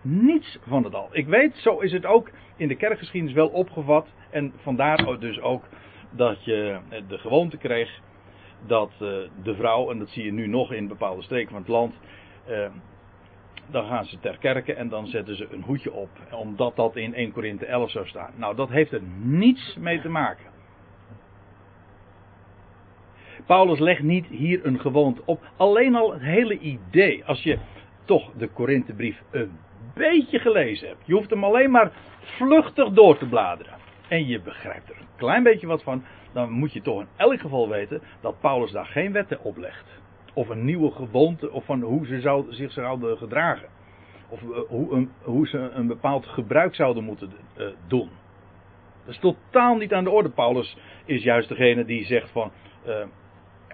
niets 0.00 0.58
van 0.66 0.84
het 0.84 0.94
al. 0.94 1.08
Ik 1.12 1.26
weet, 1.26 1.56
zo 1.56 1.78
is 1.78 1.92
het 1.92 2.06
ook 2.06 2.30
in 2.56 2.68
de 2.68 2.74
kerkgeschiedenis 2.74 3.34
wel 3.34 3.48
opgevat. 3.48 4.08
En 4.30 4.52
vandaar 4.56 5.18
dus 5.18 5.40
ook 5.40 5.64
dat 6.10 6.44
je 6.44 6.78
de 7.08 7.18
gewoonte 7.18 7.56
kreeg 7.56 8.00
dat 8.66 8.90
eh, 8.92 9.08
de 9.42 9.54
vrouw, 9.54 9.90
en 9.90 9.98
dat 9.98 10.08
zie 10.08 10.24
je 10.24 10.32
nu 10.32 10.46
nog 10.46 10.72
in 10.72 10.88
bepaalde 10.88 11.22
streken 11.22 11.50
van 11.50 11.60
het 11.60 11.68
land, 11.68 11.94
eh, 12.46 12.66
dan 13.70 13.86
gaan 13.86 14.04
ze 14.04 14.18
ter 14.18 14.38
kerke 14.38 14.74
en 14.74 14.88
dan 14.88 15.06
zetten 15.06 15.36
ze 15.36 15.48
een 15.50 15.62
hoedje 15.62 15.92
op, 15.92 16.10
omdat 16.30 16.76
dat 16.76 16.96
in 16.96 17.14
1 17.14 17.32
Korinthe 17.32 17.66
11 17.66 17.90
zou 17.90 18.06
staan. 18.06 18.32
Nou, 18.36 18.56
dat 18.56 18.68
heeft 18.68 18.92
er 18.92 19.02
niets 19.22 19.76
mee 19.78 20.00
te 20.00 20.08
maken. 20.08 20.49
Paulus 23.50 23.78
legt 23.78 24.02
niet 24.02 24.26
hier 24.26 24.66
een 24.66 24.80
gewoonte 24.80 25.22
op. 25.24 25.40
Alleen 25.56 25.94
al 25.94 26.12
het 26.12 26.22
hele 26.22 26.58
idee, 26.58 27.24
als 27.24 27.42
je 27.42 27.58
toch 28.04 28.30
de 28.36 28.48
Korinthebrief 28.48 29.22
een 29.30 29.58
beetje 29.94 30.38
gelezen 30.38 30.88
hebt. 30.88 31.06
Je 31.06 31.12
hoeft 31.12 31.30
hem 31.30 31.44
alleen 31.44 31.70
maar 31.70 31.92
vluchtig 32.20 32.88
door 32.88 33.18
te 33.18 33.26
bladeren. 33.26 33.72
En 34.08 34.26
je 34.26 34.40
begrijpt 34.40 34.90
er 34.90 34.96
een 35.00 35.16
klein 35.16 35.42
beetje 35.42 35.66
wat 35.66 35.82
van. 35.82 36.04
Dan 36.32 36.50
moet 36.50 36.72
je 36.72 36.82
toch 36.82 37.00
in 37.00 37.08
elk 37.16 37.40
geval 37.40 37.68
weten 37.68 38.02
dat 38.20 38.40
Paulus 38.40 38.70
daar 38.70 38.86
geen 38.86 39.12
wetten 39.12 39.44
op 39.44 39.56
legt. 39.56 40.00
Of 40.34 40.48
een 40.48 40.64
nieuwe 40.64 40.90
gewoonte, 40.90 41.50
of 41.52 41.64
van 41.64 41.80
hoe 41.80 42.06
ze 42.06 42.20
zou, 42.20 42.52
zich 42.52 42.72
zouden 42.72 43.18
gedragen. 43.18 43.68
Of 44.28 44.42
uh, 44.42 44.58
hoe, 44.68 44.92
een, 44.94 45.10
hoe, 45.22 45.48
ze 45.48 45.58
een 45.58 45.86
bepaald 45.86 46.26
gebruik 46.26 46.74
zouden 46.74 47.04
moeten 47.04 47.32
uh, 47.58 47.66
doen. 47.88 48.10
Dat 49.04 49.14
is 49.14 49.20
totaal 49.20 49.76
niet 49.76 49.92
aan 49.92 50.04
de 50.04 50.10
orde. 50.10 50.30
Paulus 50.30 50.76
is 51.04 51.22
juist 51.22 51.48
degene 51.48 51.84
die 51.84 52.04
zegt 52.04 52.30
van. 52.30 52.50
Uh, 52.86 52.94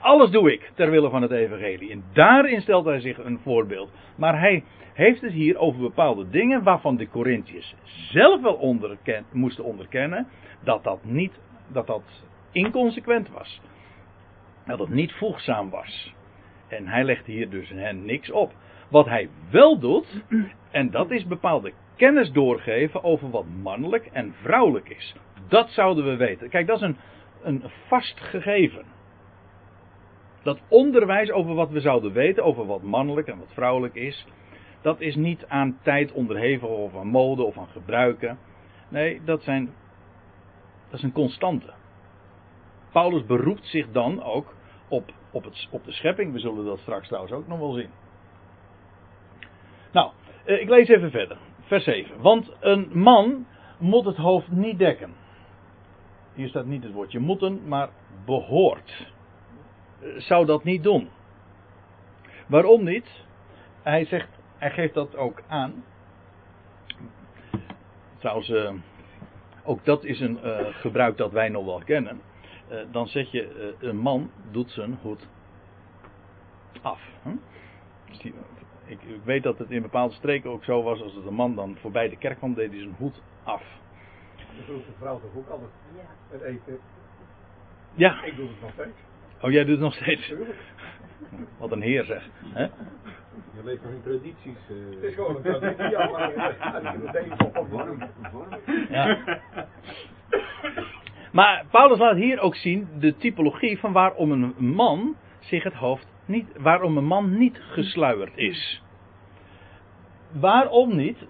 alles 0.01 0.31
doe 0.31 0.53
ik 0.53 0.71
ter 0.75 0.91
wille 0.91 1.11
van 1.11 1.23
het 1.23 1.31
evangelie. 1.31 1.91
En 1.91 2.05
daarin 2.13 2.61
stelt 2.61 2.85
hij 2.85 3.01
zich 3.01 3.25
een 3.25 3.39
voorbeeld. 3.43 3.91
Maar 4.17 4.39
hij 4.39 4.65
heeft 4.93 5.21
het 5.21 5.33
hier 5.33 5.59
over 5.59 5.81
bepaalde 5.81 6.29
dingen 6.29 6.63
waarvan 6.63 6.97
de 6.97 7.09
Corinthiërs 7.09 7.75
zelf 7.85 8.41
wel 8.41 8.77
moesten 9.33 9.65
onderkennen 9.65 10.27
dat 10.65 10.85
dat 10.85 11.05
niet, 11.05 11.41
dat 11.73 11.87
dat 11.87 12.25
inconsequent 12.53 13.31
was. 13.31 13.61
Dat 14.67 14.79
het 14.79 14.89
niet 14.89 15.13
voegzaam 15.13 15.71
was. 15.71 16.15
En 16.69 16.87
hij 16.87 17.05
legt 17.05 17.27
hier 17.27 17.51
dus 17.51 17.71
hen 17.71 18.05
niks 18.05 18.31
op. 18.31 18.53
Wat 18.89 19.07
hij 19.07 19.29
wel 19.51 19.79
doet, 19.79 20.23
en 20.71 20.91
dat 20.91 21.11
is 21.11 21.27
bepaalde 21.27 21.73
kennis 21.97 22.33
doorgeven 22.33 23.05
over 23.05 23.31
wat 23.31 23.45
mannelijk 23.63 24.09
en 24.13 24.35
vrouwelijk 24.43 24.89
is. 24.89 25.15
Dat 25.49 25.71
zouden 25.71 26.05
we 26.05 26.17
weten. 26.17 26.49
Kijk, 26.49 26.67
dat 26.67 26.77
is 26.77 26.83
een, 26.83 26.97
een 27.43 27.63
vast 27.89 28.21
gegeven 28.21 28.96
dat 30.47 30.61
onderwijs 30.69 31.31
over 31.31 31.55
wat 31.55 31.71
we 31.71 31.81
zouden 31.81 32.13
weten, 32.13 32.45
over 32.45 32.67
wat 32.67 32.83
mannelijk 32.83 33.29
en 33.29 33.39
wat 33.39 33.53
vrouwelijk 33.53 33.95
is, 33.95 34.27
dat 34.81 35.01
is 35.01 35.15
niet 35.15 35.47
aan 35.47 35.79
tijd 35.83 36.13
onderhevig 36.13 36.69
of 36.69 36.97
aan 36.97 37.07
mode 37.07 37.43
of 37.43 37.59
aan 37.59 37.69
gebruiken. 37.69 38.39
Nee, 38.89 39.21
dat, 39.25 39.43
zijn, 39.43 39.65
dat 40.91 40.99
is 40.99 41.03
een 41.03 41.13
constante. 41.13 41.73
Paulus 42.93 43.27
beroept 43.27 43.67
zich 43.67 43.91
dan 43.91 44.23
ook 44.23 44.55
op, 44.89 45.13
op, 45.31 45.45
het, 45.45 45.69
op 45.71 45.85
de 45.85 45.93
schepping. 45.93 46.33
We 46.33 46.39
zullen 46.39 46.65
dat 46.65 46.79
straks 46.79 47.07
trouwens 47.07 47.35
ook 47.35 47.47
nog 47.47 47.59
wel 47.59 47.73
zien. 47.73 47.91
Nou, 49.93 50.11
eh, 50.45 50.61
ik 50.61 50.69
lees 50.69 50.89
even 50.89 51.11
verder. 51.11 51.37
Vers 51.61 51.85
7. 51.85 52.21
Want 52.21 52.57
een 52.61 52.91
man 52.93 53.47
moet 53.79 54.05
het 54.05 54.17
hoofd 54.17 54.51
niet 54.51 54.79
dekken. 54.79 55.15
Hier 56.35 56.49
staat 56.49 56.67
niet 56.67 56.83
het 56.83 56.93
woordje 56.93 57.19
moeten, 57.19 57.69
maar 57.69 57.89
behoort 58.25 59.15
zou 60.17 60.47
dat 60.47 60.65
niet 60.65 60.83
doen. 60.83 61.09
Waarom 62.47 62.85
niet? 62.85 63.25
Hij 63.83 64.05
zegt, 64.05 64.29
hij 64.59 64.71
geeft 64.71 64.95
dat 64.95 65.17
ook 65.17 65.43
aan. 65.47 65.85
Trouwens, 68.19 68.49
uh, 68.49 68.73
ook 69.65 69.85
dat 69.85 70.05
is 70.05 70.21
een 70.21 70.39
uh, 70.45 70.59
gebruik 70.71 71.17
dat 71.17 71.33
wij 71.33 71.49
nog 71.49 71.65
wel 71.65 71.83
kennen. 71.85 72.21
Uh, 72.71 72.81
dan 72.91 73.07
zeg 73.07 73.31
je, 73.31 73.75
een 73.79 73.97
man 73.97 74.31
doet 74.51 74.71
zijn 74.71 74.99
hoed 75.03 75.29
af. 76.83 77.01
Hm? 77.23 77.37
Die, 78.19 78.35
ik, 78.85 79.03
ik, 79.03 79.21
weet 79.25 79.43
dat 79.43 79.59
het 79.59 79.71
in 79.71 79.83
bepaalde 79.83 80.15
streken 80.15 80.51
ook 80.51 80.65
zo 80.65 80.83
was, 80.83 81.03
als 81.03 81.15
het 81.15 81.27
een 81.27 81.35
man 81.35 81.55
dan 81.55 81.77
voorbij 81.81 82.09
de 82.09 82.17
kerk 82.17 82.39
kwam, 82.39 82.55
deed 82.55 82.71
hij 82.71 82.79
zijn 82.79 82.95
hoed 82.99 83.23
af. 83.43 83.63
Dat 84.57 84.67
doet 84.67 84.87
de 84.87 84.93
vrouw 84.99 85.21
toch 85.21 85.37
ook 85.37 85.49
altijd? 85.49 85.71
Ja. 85.95 86.03
Het 86.31 86.43
eten. 86.43 86.79
Ja. 87.95 88.23
Ik 88.23 88.37
doe 88.37 88.49
het 88.49 88.61
nog 88.61 88.73
steeds. 88.73 88.99
Oh, 89.41 89.51
jij 89.51 89.65
doet 89.65 89.71
het 89.71 89.81
nog 89.81 89.95
steeds? 89.95 90.33
Wat 91.59 91.73
een 91.73 91.83
heer 91.83 92.05
zeg. 92.05 92.29
Hè? 92.45 92.63
Je 92.63 93.65
leeft 93.65 93.83
nog 93.83 93.93
in 93.93 94.03
tradities. 94.03 94.57
Uh... 94.71 94.95
Het 94.95 95.03
is 95.03 95.15
gewoon 95.15 95.37
een 95.37 95.43
traditie, 95.43 95.89
ja, 95.89 96.11
maar 96.11 97.69
warm. 97.71 98.09
Ja. 98.91 99.19
Maar 101.33 101.65
Paulus 101.71 101.99
laat 101.99 102.17
hier 102.17 102.41
ook 102.41 102.55
zien 102.55 102.89
de 102.99 103.17
typologie 103.17 103.79
van 103.79 103.93
waarom 103.93 104.31
een 104.31 104.55
man 104.59 105.17
zich 105.39 105.63
het 105.63 105.75
hoofd 105.75 106.07
niet, 106.25 106.49
waarom 106.57 106.97
een 106.97 107.05
man 107.05 107.39
niet 107.39 107.61
gesluierd 107.61 108.37
is. 108.37 108.83
Waarom 110.33 110.97
niet? 110.97 111.27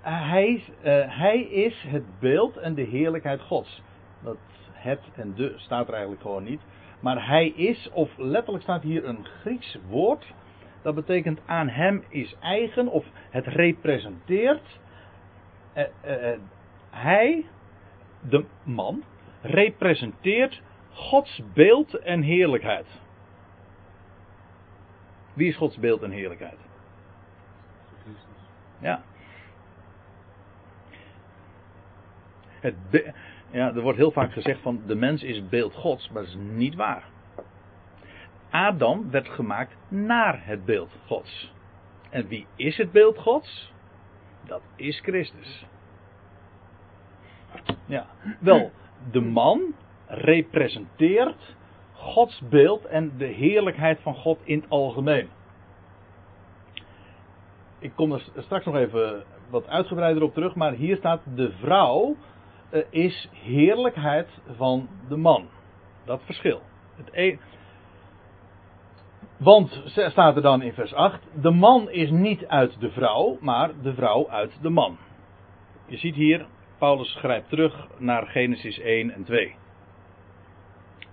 Hij, 0.00 0.62
uh, 0.84 1.18
hij 1.18 1.40
is 1.40 1.84
het 1.88 2.18
beeld 2.20 2.56
en 2.56 2.74
de 2.74 2.82
heerlijkheid 2.82 3.40
Gods. 3.40 3.82
Dat 4.22 4.36
het 4.72 5.00
en 5.14 5.34
de 5.34 5.54
staat 5.56 5.86
er 5.86 5.92
eigenlijk 5.92 6.22
gewoon 6.22 6.44
niet. 6.44 6.60
Maar 7.00 7.26
hij 7.26 7.48
is, 7.48 7.90
of 7.92 8.16
letterlijk 8.16 8.62
staat 8.62 8.82
hier 8.82 9.04
een 9.04 9.24
Grieks 9.24 9.78
woord. 9.88 10.34
Dat 10.82 10.94
betekent 10.94 11.40
aan 11.46 11.68
hem 11.68 12.04
is 12.08 12.36
eigen, 12.40 12.88
of 12.88 13.06
het 13.30 13.46
representeert. 13.46 14.78
Eh, 15.72 15.84
eh, 16.00 16.32
eh, 16.32 16.40
hij, 16.90 17.44
de 18.20 18.44
man, 18.62 19.04
representeert 19.40 20.62
Gods 20.92 21.42
beeld 21.54 21.94
en 21.94 22.22
heerlijkheid. 22.22 22.86
Wie 25.32 25.48
is 25.48 25.56
Gods 25.56 25.78
beeld 25.78 26.02
en 26.02 26.10
heerlijkheid? 26.10 26.58
Ja. 28.78 29.02
Het, 32.60 32.74
ja, 33.50 33.74
er 33.74 33.80
wordt 33.80 33.98
heel 33.98 34.10
vaak 34.10 34.32
gezegd 34.32 34.60
van 34.60 34.82
de 34.86 34.94
mens 34.94 35.22
is 35.22 35.48
beeld 35.48 35.74
Gods, 35.74 36.10
maar 36.10 36.22
dat 36.22 36.30
is 36.30 36.38
niet 36.38 36.74
waar. 36.74 37.04
Adam 38.50 39.10
werd 39.10 39.28
gemaakt 39.28 39.76
naar 39.88 40.46
het 40.46 40.64
beeld 40.64 40.90
Gods. 41.06 41.52
En 42.10 42.28
wie 42.28 42.46
is 42.56 42.76
het 42.76 42.92
beeld 42.92 43.18
Gods? 43.18 43.72
Dat 44.44 44.62
is 44.76 45.00
Christus. 45.00 45.66
Ja, 47.86 48.06
wel, 48.40 48.70
de 49.10 49.20
man 49.20 49.74
representeert 50.06 51.56
Gods 51.92 52.42
beeld 52.48 52.84
en 52.84 53.12
de 53.16 53.26
heerlijkheid 53.26 54.00
van 54.00 54.14
God 54.14 54.38
in 54.44 54.60
het 54.60 54.70
algemeen. 54.70 55.28
Ik 57.78 57.92
kom 57.94 58.12
er 58.12 58.24
straks 58.36 58.64
nog 58.64 58.76
even 58.76 59.24
wat 59.50 59.66
uitgebreider 59.68 60.22
op 60.22 60.34
terug, 60.34 60.54
maar 60.54 60.72
hier 60.72 60.96
staat 60.96 61.20
de 61.34 61.52
vrouw 61.52 62.16
is 62.90 63.28
heerlijkheid 63.32 64.28
van 64.56 64.88
de 65.08 65.16
man. 65.16 65.48
Dat 66.04 66.22
verschil. 66.24 66.62
Het 66.96 67.08
e 67.12 67.36
Want, 69.36 69.82
staat 69.84 70.36
er 70.36 70.42
dan 70.42 70.62
in 70.62 70.72
vers 70.72 70.94
8, 70.94 71.22
de 71.40 71.50
man 71.50 71.90
is 71.90 72.10
niet 72.10 72.46
uit 72.46 72.80
de 72.80 72.90
vrouw, 72.90 73.38
maar 73.40 73.70
de 73.82 73.94
vrouw 73.94 74.30
uit 74.30 74.62
de 74.62 74.70
man. 74.70 74.98
Je 75.86 75.96
ziet 75.96 76.14
hier, 76.14 76.46
Paulus 76.78 77.14
grijpt 77.14 77.48
terug 77.48 77.86
naar 77.98 78.26
Genesis 78.26 78.78
1 78.78 79.10
en 79.10 79.24
2. 79.24 79.54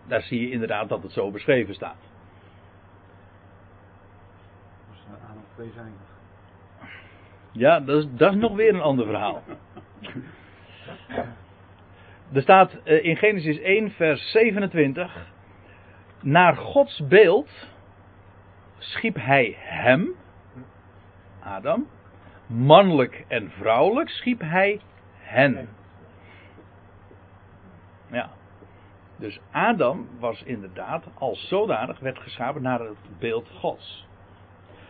Daar 0.08 0.22
zie 0.22 0.42
je 0.42 0.52
inderdaad 0.52 0.90
dat 0.90 1.04
het 1.04 1.12
zo 1.12 1.32
beschreven 1.32 1.74
staat. 1.74 2.12
Ja, 7.52 7.80
dat 7.80 8.04
is, 8.04 8.08
dat 8.12 8.34
is 8.34 8.40
nog 8.40 8.56
weer 8.56 8.74
een 8.74 8.82
ander 8.82 9.06
verhaal. 9.06 9.42
Er 12.32 12.42
staat 12.42 12.74
eh, 12.84 13.04
in 13.04 13.16
Genesis 13.18 13.60
1, 13.60 13.92
vers 13.92 14.32
27. 14.32 15.32
Naar 16.22 16.56
Gods 16.56 17.08
beeld 17.08 17.50
schiep 18.78 19.16
hij 19.16 19.56
hem, 19.58 20.16
Adam. 21.40 21.88
Mannelijk 22.48 23.26
en 23.28 23.52
vrouwelijk 23.52 24.10
schiep 24.10 24.40
hij 24.40 24.80
hen. 25.18 25.70
Ja. 28.12 28.30
Dus 29.16 29.40
Adam 29.52 30.08
was 30.20 30.44
inderdaad 30.44 31.06
als 31.14 31.48
zodanig 31.48 32.00
werd 32.00 32.20
geschapen 32.20 32.62
naar 32.62 32.80
het 32.80 33.20
beeld 33.20 33.50
Gods. 33.50 34.08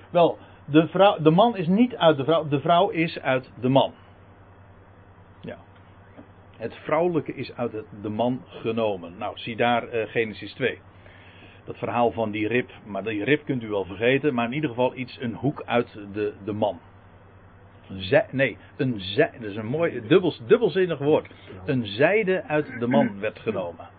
Wel, 0.10 0.38
de, 0.66 0.88
vrouw, 0.88 1.18
de 1.22 1.30
man 1.30 1.58
is 1.58 1.68
niet 1.68 1.96
uit 1.96 2.18
de 2.18 2.24
vrouw, 2.24 2.48
de 2.48 2.60
vrouw 2.60 2.90
is 2.90 3.20
uit 3.20 3.52
de 3.60 3.70
man. 3.70 3.94
Het 6.63 6.75
vrouwelijke 6.75 7.36
is 7.36 7.55
uit 7.55 7.84
de 8.01 8.10
man 8.10 8.41
genomen. 8.48 9.17
Nou, 9.17 9.38
zie 9.38 9.55
daar 9.55 9.96
uh, 9.96 10.08
Genesis 10.08 10.53
2. 10.53 10.79
Dat 11.65 11.77
verhaal 11.77 12.12
van 12.12 12.32
die 12.32 12.48
rib. 12.48 12.70
Maar 12.86 13.03
die 13.03 13.24
rib 13.24 13.46
kunt 13.46 13.63
u 13.63 13.70
wel 13.70 13.86
vergeten. 13.86 14.34
Maar 14.34 14.46
in 14.46 14.53
ieder 14.53 14.70
geval 14.70 14.96
iets, 14.96 15.17
een 15.22 15.36
hoek 15.36 15.63
uit 15.65 16.00
de, 16.13 16.34
de 16.43 16.51
man. 16.51 16.79
Nee, 18.32 18.58
een 18.77 19.00
zij, 19.00 19.32
dat 19.39 19.50
is 19.50 19.55
een 19.55 19.65
mooi, 19.65 20.08
dubbel, 20.08 20.34
dubbelzinnig 20.48 21.00
woord. 21.00 21.27
Een 21.65 21.86
zijde 21.86 22.43
uit 22.43 22.79
de 22.79 22.88
man 22.88 23.20
werd 23.20 23.39
genomen. 23.39 23.89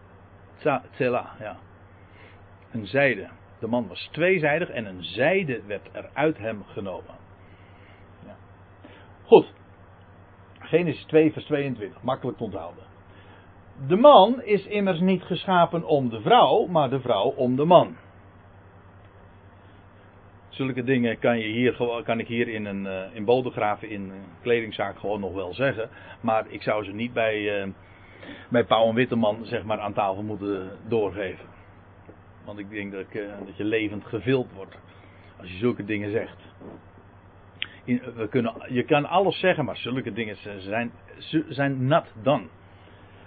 Tsela, 0.92 1.34
ja. 1.38 1.56
Een 2.70 2.86
zijde. 2.86 3.28
De 3.58 3.66
man 3.66 3.88
was 3.88 4.08
tweezijdig 4.12 4.68
en 4.68 4.86
een 4.86 5.04
zijde 5.04 5.62
werd 5.66 5.88
er 5.92 6.10
uit 6.12 6.38
hem 6.38 6.64
genomen. 6.64 7.14
Ja. 8.26 8.36
Goed. 9.24 9.52
Genesis 10.74 11.04
2, 11.04 11.32
vers 11.32 11.44
22. 11.44 12.02
Makkelijk 12.02 12.36
te 12.36 12.44
onthouden. 12.44 12.84
De 13.86 13.96
man 13.96 14.42
is 14.42 14.66
immers 14.66 15.00
niet 15.00 15.22
geschapen 15.22 15.84
om 15.84 16.08
de 16.08 16.20
vrouw, 16.20 16.66
maar 16.66 16.90
de 16.90 17.00
vrouw 17.00 17.28
om 17.28 17.56
de 17.56 17.64
man. 17.64 17.96
Zulke 20.48 20.84
dingen 20.84 21.18
kan, 21.18 21.38
je 21.38 21.46
hier, 21.46 22.02
kan 22.04 22.18
ik 22.18 22.26
hier 22.26 22.48
in 22.48 22.64
een 22.64 22.84
uh, 22.84 23.02
in 23.12 23.24
Bodegraven 23.24 23.90
in 23.90 24.00
een 24.00 24.24
kledingzaak 24.42 24.98
gewoon 24.98 25.20
nog 25.20 25.32
wel 25.32 25.54
zeggen. 25.54 25.90
Maar 26.20 26.44
ik 26.48 26.62
zou 26.62 26.84
ze 26.84 26.92
niet 26.92 27.12
bij, 27.12 27.64
uh, 27.64 27.72
bij 28.48 28.64
Pauw 28.64 28.88
en 28.88 28.94
Witteman 28.94 29.38
zeg 29.42 29.64
maar, 29.64 29.80
aan 29.80 29.92
tafel 29.92 30.22
moeten 30.22 30.70
doorgeven. 30.88 31.46
Want 32.44 32.58
ik 32.58 32.70
denk 32.70 32.92
dat, 32.92 33.00
ik, 33.00 33.14
uh, 33.14 33.28
dat 33.46 33.56
je 33.56 33.64
levend 33.64 34.04
gevild 34.04 34.52
wordt 34.54 34.76
als 35.40 35.50
je 35.50 35.58
zulke 35.58 35.84
dingen 35.84 36.10
zegt. 36.10 36.36
We 37.84 38.26
kunnen, 38.30 38.54
je 38.68 38.82
kan 38.82 39.04
alles 39.06 39.38
zeggen, 39.38 39.64
maar 39.64 39.76
zulke 39.76 40.12
dingen 40.12 40.36
zijn, 40.58 40.92
zijn 41.48 41.86
nat 41.86 42.06
dan. 42.22 42.48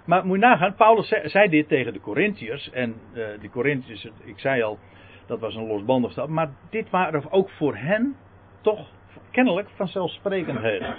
Maar 0.04 0.26
moet 0.26 0.40
je 0.40 0.46
nagaan, 0.46 0.74
Paulus 0.74 1.08
zei, 1.24 1.48
dit 1.48 1.68
tegen 1.68 1.92
de 1.92 2.00
Corinthiërs. 2.00 2.70
En 2.70 2.94
de 3.12 3.48
Corinthiërs, 3.50 4.08
ik 4.24 4.38
zei 4.38 4.62
al, 4.62 4.78
dat 5.26 5.40
was 5.40 5.54
een 5.54 5.66
losbandig 5.66 6.10
stap. 6.10 6.28
Maar 6.28 6.50
dit 6.70 6.90
waren 6.90 7.32
ook 7.32 7.50
voor 7.50 7.76
hen 7.76 8.16
toch 8.60 8.88
kennelijk 9.30 9.68
vanzelfsprekendheden. 9.74 10.96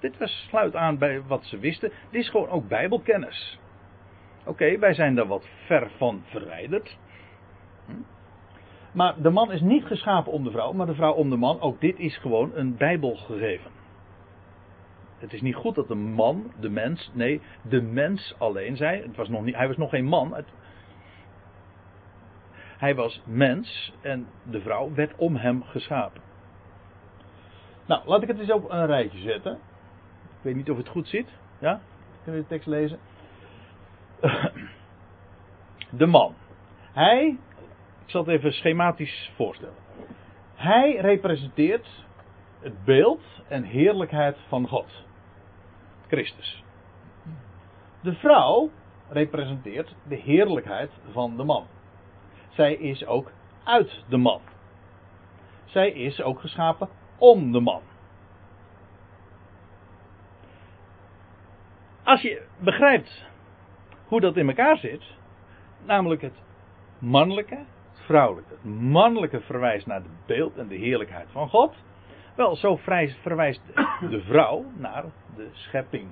Dit 0.00 0.18
was, 0.18 0.46
sluit 0.48 0.76
aan 0.76 0.98
bij 0.98 1.22
wat 1.22 1.44
ze 1.44 1.58
wisten. 1.58 1.92
Dit 2.10 2.20
is 2.20 2.30
gewoon 2.30 2.48
ook 2.48 2.68
bijbelkennis. 2.68 3.58
Oké, 4.44 4.78
wij 4.78 4.94
zijn 4.94 5.14
daar 5.14 5.26
wat 5.26 5.48
ver 5.66 5.90
van 5.96 6.22
verwijderd. 6.26 6.98
Hm? 7.86 7.92
Maar 8.92 9.22
de 9.22 9.30
man 9.30 9.52
is 9.52 9.60
niet 9.60 9.84
geschapen 9.84 10.32
om 10.32 10.44
de 10.44 10.50
vrouw, 10.50 10.72
maar 10.72 10.86
de 10.86 10.94
vrouw 10.94 11.12
om 11.12 11.30
de 11.30 11.36
man. 11.36 11.60
Ook 11.60 11.80
dit 11.80 11.98
is 11.98 12.16
gewoon 12.16 12.50
een 12.54 12.76
bijbelgegeven. 12.76 13.70
Het 15.18 15.32
is 15.32 15.40
niet 15.40 15.54
goed 15.54 15.74
dat 15.74 15.88
de 15.88 15.94
man, 15.94 16.52
de 16.60 16.68
mens, 16.68 17.10
nee, 17.14 17.40
de 17.62 17.80
mens 17.80 18.34
alleen 18.38 18.76
zei. 18.76 19.02
Het 19.02 19.16
was 19.16 19.28
nog 19.28 19.42
niet, 19.42 19.56
hij 19.56 19.66
was 19.66 19.76
nog 19.76 19.90
geen 19.90 20.04
man. 20.04 20.34
Het, 20.34 20.46
hij 22.78 22.94
was 22.94 23.22
mens 23.26 23.92
en 24.00 24.26
de 24.42 24.60
vrouw 24.60 24.94
werd 24.94 25.14
om 25.16 25.36
hem 25.36 25.62
geschapen. 25.62 26.22
Nou, 27.86 28.02
laat 28.06 28.22
ik 28.22 28.28
het 28.28 28.38
eens 28.38 28.52
op 28.52 28.70
een 28.70 28.86
rijtje 28.86 29.18
zetten. 29.18 29.52
Ik 29.52 30.42
weet 30.42 30.56
niet 30.56 30.70
of 30.70 30.76
het 30.76 30.88
goed 30.88 31.08
zit. 31.08 31.28
Ja? 31.58 31.80
Kunnen 32.22 32.40
we 32.40 32.46
de 32.48 32.54
tekst 32.54 32.66
lezen? 32.66 32.98
De 35.90 36.06
man. 36.06 36.34
Hij, 36.92 37.38
ik 38.10 38.16
zal 38.16 38.24
het 38.24 38.34
even 38.34 38.52
schematisch 38.52 39.32
voorstellen. 39.36 39.74
Hij 40.54 40.96
representeert 40.96 42.06
het 42.60 42.84
beeld 42.84 43.22
en 43.48 43.62
heerlijkheid 43.62 44.36
van 44.48 44.68
God. 44.68 45.04
Christus. 46.06 46.64
De 48.02 48.14
vrouw 48.14 48.70
representeert 49.08 49.94
de 50.08 50.14
heerlijkheid 50.14 50.90
van 51.10 51.36
de 51.36 51.44
man. 51.44 51.66
Zij 52.48 52.74
is 52.74 53.06
ook 53.06 53.32
uit 53.64 54.04
de 54.08 54.16
man. 54.16 54.40
Zij 55.64 55.90
is 55.90 56.22
ook 56.22 56.40
geschapen 56.40 56.88
om 57.18 57.52
de 57.52 57.60
man. 57.60 57.82
Als 62.04 62.20
je 62.20 62.46
begrijpt 62.58 63.26
hoe 64.06 64.20
dat 64.20 64.36
in 64.36 64.48
elkaar 64.48 64.76
zit, 64.76 65.02
namelijk 65.84 66.22
het 66.22 66.42
mannelijke, 66.98 67.64
vrouwelijke. 68.10 68.54
Het 68.62 68.80
mannelijke 68.80 69.40
verwijst 69.40 69.86
naar 69.86 70.00
het 70.00 70.26
beeld 70.26 70.56
en 70.56 70.68
de 70.68 70.76
heerlijkheid 70.76 71.28
van 71.30 71.48
God. 71.48 71.74
Wel, 72.36 72.56
zo 72.56 72.76
verwijst 73.22 73.62
de 74.10 74.20
vrouw 74.20 74.64
naar 74.76 75.04
de 75.36 75.48
schepping. 75.52 76.06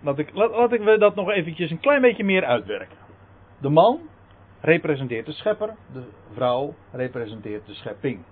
Laat 0.00 0.18
ik, 0.18 0.30
laat, 0.34 0.72
ik 0.72 1.00
dat 1.00 1.14
nog 1.14 1.30
eventjes 1.30 1.70
een 1.70 1.80
klein 1.80 2.00
beetje 2.00 2.24
meer 2.24 2.44
uitwerken. 2.44 2.96
De 3.60 3.68
man 3.68 4.00
representeert 4.60 5.26
de 5.26 5.32
schepper, 5.32 5.74
de 5.92 6.02
vrouw 6.32 6.74
representeert 6.92 7.66
de 7.66 7.74
schepping. 7.74 8.24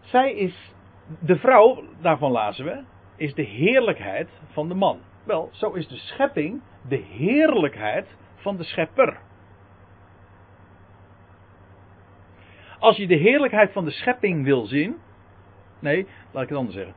Zij 0.00 0.34
is, 0.34 0.72
de 1.20 1.36
vrouw, 1.36 1.82
daarvan 2.00 2.30
lazen 2.30 2.64
we, 2.64 2.82
is 3.16 3.34
de 3.34 3.42
heerlijkheid 3.42 4.28
van 4.52 4.68
de 4.68 4.74
man. 4.74 4.98
Wel, 5.24 5.48
zo 5.52 5.72
is 5.72 5.88
de 5.88 5.96
schepping 5.96 6.62
de 6.88 6.96
heerlijkheid 6.96 8.06
van 8.36 8.56
de 8.56 8.64
schepper. 8.64 9.18
Als 12.84 12.96
je 12.96 13.06
de 13.06 13.14
heerlijkheid 13.14 13.72
van 13.72 13.84
de 13.84 13.90
schepping 13.90 14.44
wil 14.44 14.66
zien. 14.66 14.96
Nee, 15.78 16.06
laat 16.32 16.42
ik 16.42 16.48
het 16.48 16.58
anders 16.58 16.76
zeggen. 16.76 16.94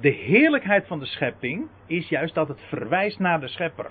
De 0.00 0.08
heerlijkheid 0.08 0.86
van 0.86 0.98
de 0.98 1.06
schepping 1.06 1.68
is 1.86 2.08
juist 2.08 2.34
dat 2.34 2.48
het 2.48 2.60
verwijst 2.60 3.18
naar 3.18 3.40
de 3.40 3.48
schepper. 3.48 3.90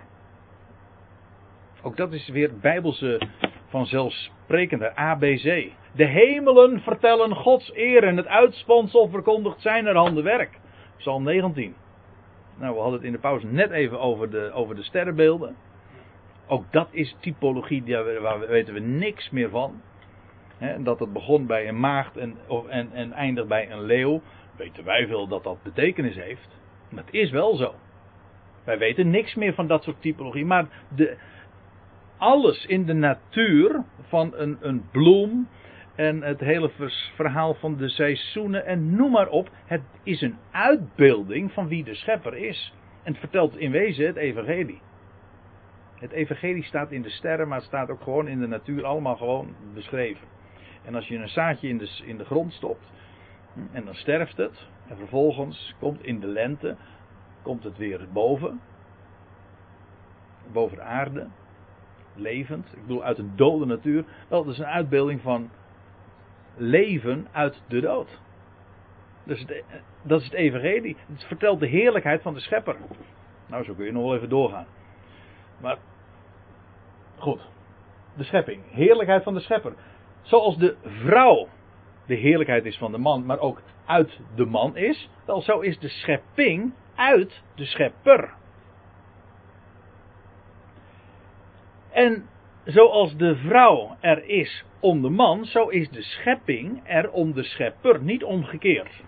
Ook 1.82 1.98
dat 1.98 2.14
is 2.14 2.30
weer 2.30 2.58
bijbelse 2.60 3.22
vanzelfsprekende 3.68 4.96
ABC. 4.96 5.72
De 5.96 6.06
hemelen 6.06 6.82
vertellen 6.82 7.36
Gods 7.36 7.72
eer 7.76 8.04
en 8.04 8.18
het 8.18 8.28
uitspansel 8.28 9.10
verkondigt 9.10 9.62
zijn 9.62 9.86
er 9.86 9.96
handen 9.96 10.24
werk. 10.24 10.60
Psalm 10.98 11.24
19. 11.24 11.76
Nou, 12.58 12.74
we 12.74 12.80
hadden 12.80 12.98
het 13.00 13.08
in 13.08 13.14
de 13.14 13.20
pauze 13.20 13.48
net 13.48 13.72
even 13.72 14.00
over 14.00 14.30
de, 14.30 14.52
over 14.54 14.76
de 14.76 14.84
sterrenbeelden. 14.84 15.56
Ook 16.48 16.72
dat 16.72 16.88
is 16.92 17.16
typologie, 17.20 17.84
daar 17.84 18.40
weten 18.48 18.74
we 18.74 18.80
niks 18.80 19.30
meer 19.30 19.50
van. 19.50 19.82
Dat 20.80 21.00
het 21.00 21.14
begon 21.14 21.46
bij 21.46 21.68
een 21.68 21.80
maagd 21.80 22.18
en, 22.18 22.38
en, 22.70 22.90
en 22.94 23.12
eindigt 23.12 23.48
bij 23.48 23.72
een 23.72 23.84
leeuw. 23.84 24.22
Weten 24.56 24.84
wij 24.84 25.08
veel 25.08 25.28
dat 25.28 25.44
dat 25.44 25.64
betekenis 25.64 26.16
heeft. 26.16 26.60
Maar 26.90 27.04
het 27.04 27.14
is 27.14 27.32
wel 27.32 27.56
zo. 27.56 27.74
Wij 28.64 28.78
weten 28.78 29.10
niks 29.10 29.36
meer 29.36 29.54
van 29.54 29.68
dat 29.68 29.84
soort 29.84 30.02
typologie. 30.02 30.46
Maar 30.46 30.68
de, 30.96 31.18
alles 32.18 32.66
in 32.66 32.86
de 32.86 32.94
natuur 32.94 33.84
van 34.08 34.32
een, 34.36 34.58
een 34.62 34.90
bloem 34.92 35.48
en 35.96 36.22
het 36.22 36.40
hele 36.40 36.70
verhaal 37.16 37.54
van 37.54 37.78
de 37.78 37.90
seizoenen 37.90 38.66
en 38.66 38.96
noem 38.96 39.12
maar 39.12 39.30
op. 39.30 39.50
Het 39.66 39.82
is 40.04 40.22
een 40.22 40.38
uitbeelding 40.52 41.52
van 41.52 41.68
wie 41.68 41.84
de 41.84 41.96
schepper 41.96 42.36
is. 42.36 42.74
En 43.04 43.12
het 43.12 43.20
vertelt 43.20 43.58
in 43.58 43.72
wezen 43.72 44.06
het 44.06 44.16
evangelie. 44.16 44.82
Het 45.96 46.12
evangelie 46.12 46.64
staat 46.64 46.92
in 46.92 47.02
de 47.02 47.10
sterren, 47.10 47.48
maar 47.48 47.58
het 47.58 47.68
staat 47.68 47.90
ook 47.90 48.02
gewoon 48.02 48.28
in 48.28 48.40
de 48.40 48.48
natuur 48.48 48.86
allemaal 48.86 49.16
gewoon 49.16 49.56
beschreven. 49.74 50.28
En 50.86 50.96
als 50.96 51.08
je 51.08 51.16
een 51.16 51.30
zaadje 51.30 51.68
in 51.68 51.78
de, 51.78 52.02
in 52.06 52.18
de 52.18 52.26
grond 52.26 52.54
stopt 52.54 52.92
en 53.72 53.86
dan 53.86 53.96
sterft 53.96 54.38
het 54.38 54.68
en 54.88 54.98
vervolgens 54.98 55.76
komt 55.80 56.04
in 56.04 56.20
de 56.20 56.28
lente 56.28 56.76
komt 57.42 57.64
het 57.64 57.78
weer 57.78 58.08
boven, 58.14 58.62
boven 60.52 60.78
de 60.78 60.84
aarde 60.84 61.28
levend. 62.16 62.74
Ik 62.74 62.82
bedoel, 62.82 63.04
uit 63.04 63.18
een 63.18 63.36
dode 63.36 63.66
natuur. 63.66 64.06
Wel, 64.28 64.44
dat 64.44 64.54
is 64.54 64.60
een 64.60 64.66
uitbeelding 64.66 65.22
van 65.22 65.50
leven 66.56 67.28
uit 67.32 67.62
de 67.68 67.80
dood. 67.80 68.20
Dus 69.24 69.46
dat 70.02 70.20
is 70.20 70.26
het 70.26 70.36
evangelie. 70.36 70.98
Het 71.08 71.24
vertelt 71.24 71.60
de 71.60 71.68
heerlijkheid 71.68 72.22
van 72.22 72.34
de 72.34 72.40
schepper. 72.40 72.76
Nou, 73.46 73.64
zo 73.64 73.74
kun 73.74 73.86
je 73.86 73.92
nog 73.92 74.04
wel 74.04 74.16
even 74.16 74.30
doorgaan. 74.30 74.66
Maar, 75.58 75.78
goed. 77.18 77.42
De 78.16 78.24
schepping. 78.24 78.62
Heerlijkheid 78.72 79.24
van 79.24 79.34
de 79.34 79.40
schepper. 79.40 79.74
Zoals 80.22 80.58
de 80.58 80.76
vrouw 80.84 81.48
de 82.06 82.16
heerlijkheid 82.16 82.66
is 82.66 82.78
van 82.78 82.92
de 82.92 82.98
man, 82.98 83.26
maar 83.26 83.40
ook 83.40 83.62
uit 83.86 84.20
de 84.36 84.46
man 84.46 84.78
is. 84.78 85.10
Wel, 85.26 85.42
zo 85.42 85.60
is 85.60 85.80
de 85.80 85.90
schepping 85.90 86.74
uit 86.96 87.44
de 87.56 87.66
schepper. 87.66 88.34
En 91.92 92.30
zoals 92.66 93.16
de 93.16 93.36
vrouw 93.36 93.98
er 94.00 94.24
is 94.24 94.66
om 94.80 95.02
de 95.02 95.10
man, 95.10 95.46
zo 95.46 95.68
is 95.68 95.90
de 95.90 96.02
schepping 96.02 96.82
er 96.84 97.12
om 97.12 97.34
de 97.34 97.44
schepper, 97.44 98.02
niet 98.02 98.24
omgekeerd. 98.24 99.04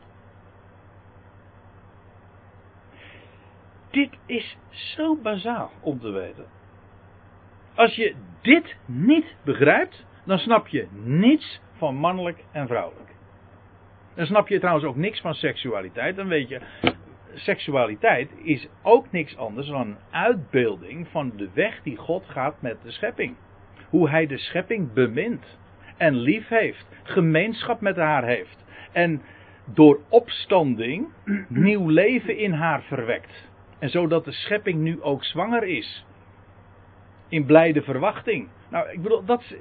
Dit 3.89 4.17
is 4.26 4.58
zo 4.69 5.15
bazaal 5.15 5.71
om 5.82 5.99
te 5.99 6.10
weten. 6.10 6.45
Als 7.76 7.95
je 7.95 8.15
dit 8.41 8.78
niet 8.86 9.36
begrijpt, 9.43 10.06
dan 10.23 10.38
snap 10.38 10.67
je 10.67 10.88
niets 11.03 11.62
van 11.77 11.95
mannelijk 11.95 12.43
en 12.51 12.67
vrouwelijk. 12.67 13.09
Dan 14.15 14.25
snap 14.25 14.47
je 14.47 14.59
trouwens 14.59 14.86
ook 14.86 14.95
niks 14.95 15.21
van 15.21 15.33
seksualiteit. 15.33 16.15
Dan 16.15 16.27
weet 16.27 16.49
je, 16.49 16.62
seksualiteit 17.33 18.31
is 18.43 18.67
ook 18.81 19.12
niks 19.12 19.38
anders 19.38 19.67
dan 19.67 19.81
een 19.81 19.97
uitbeelding 20.12 21.07
van 21.07 21.31
de 21.36 21.49
weg 21.53 21.81
die 21.83 21.97
God 21.97 22.25
gaat 22.25 22.62
met 22.62 22.77
de 22.83 22.91
schepping. 22.91 23.36
Hoe 23.89 24.09
hij 24.09 24.27
de 24.27 24.38
schepping 24.38 24.93
bemint 24.93 25.57
en 25.97 26.15
lief 26.15 26.47
heeft, 26.47 26.86
gemeenschap 27.03 27.81
met 27.81 27.95
haar 27.95 28.23
heeft. 28.23 28.63
En 28.91 29.21
door 29.65 29.99
opstanding 30.09 31.07
nieuw 31.47 31.88
leven 31.88 32.38
in 32.38 32.51
haar 32.51 32.81
verwekt. 32.81 33.51
En 33.79 33.89
zodat 33.89 34.25
de 34.25 34.31
schepping 34.31 34.81
nu 34.81 35.01
ook 35.01 35.23
zwanger 35.23 35.63
is. 35.63 36.05
In 37.27 37.45
blijde 37.45 37.81
verwachting. 37.81 38.47
Nou, 38.69 38.89
ik 38.89 39.01
bedoel, 39.01 39.25
dat, 39.25 39.55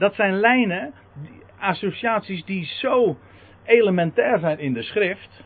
dat 0.00 0.14
zijn 0.14 0.34
lijnen, 0.34 0.92
associaties 1.58 2.44
die 2.44 2.64
zo 2.64 3.18
elementair 3.64 4.38
zijn 4.38 4.58
in 4.58 4.72
de 4.72 4.82
schrift. 4.82 5.44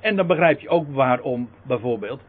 En 0.00 0.16
dan 0.16 0.26
begrijp 0.26 0.60
je 0.60 0.68
ook 0.68 0.94
waarom 0.94 1.50
bijvoorbeeld 1.62 2.22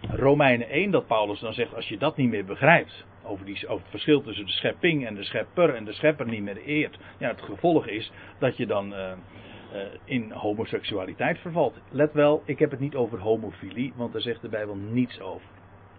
Romeinen 0.00 0.68
1 0.68 0.90
dat 0.90 1.06
Paulus 1.06 1.40
dan 1.40 1.52
zegt, 1.52 1.74
als 1.74 1.88
je 1.88 1.98
dat 1.98 2.16
niet 2.16 2.30
meer 2.30 2.44
begrijpt, 2.44 3.04
over, 3.22 3.46
die, 3.46 3.68
over 3.68 3.82
het 3.82 3.90
verschil 3.90 4.22
tussen 4.22 4.46
de 4.46 4.52
schepping 4.52 5.06
en 5.06 5.14
de 5.14 5.24
schepper 5.24 5.74
en 5.74 5.84
de 5.84 5.92
schepper 5.92 6.26
niet 6.26 6.42
meer 6.42 6.62
eert. 6.64 6.98
Ja, 7.18 7.28
het 7.28 7.42
gevolg 7.42 7.86
is 7.86 8.12
dat 8.38 8.56
je 8.56 8.66
dan 8.66 8.92
uh, 8.92 8.98
uh, 8.98 9.80
in 10.04 10.30
homoseksualiteit 10.32 11.38
vervalt. 11.38 11.80
Let 11.90 12.12
wel, 12.12 12.42
ik 12.44 12.58
heb 12.58 12.70
het 12.70 12.80
niet 12.80 12.94
over 12.94 13.18
homofilie, 13.18 13.92
want 13.96 14.12
daar 14.12 14.22
zegt 14.22 14.42
de 14.42 14.48
Bijbel 14.48 14.76
niets 14.76 15.20
over. 15.20 15.48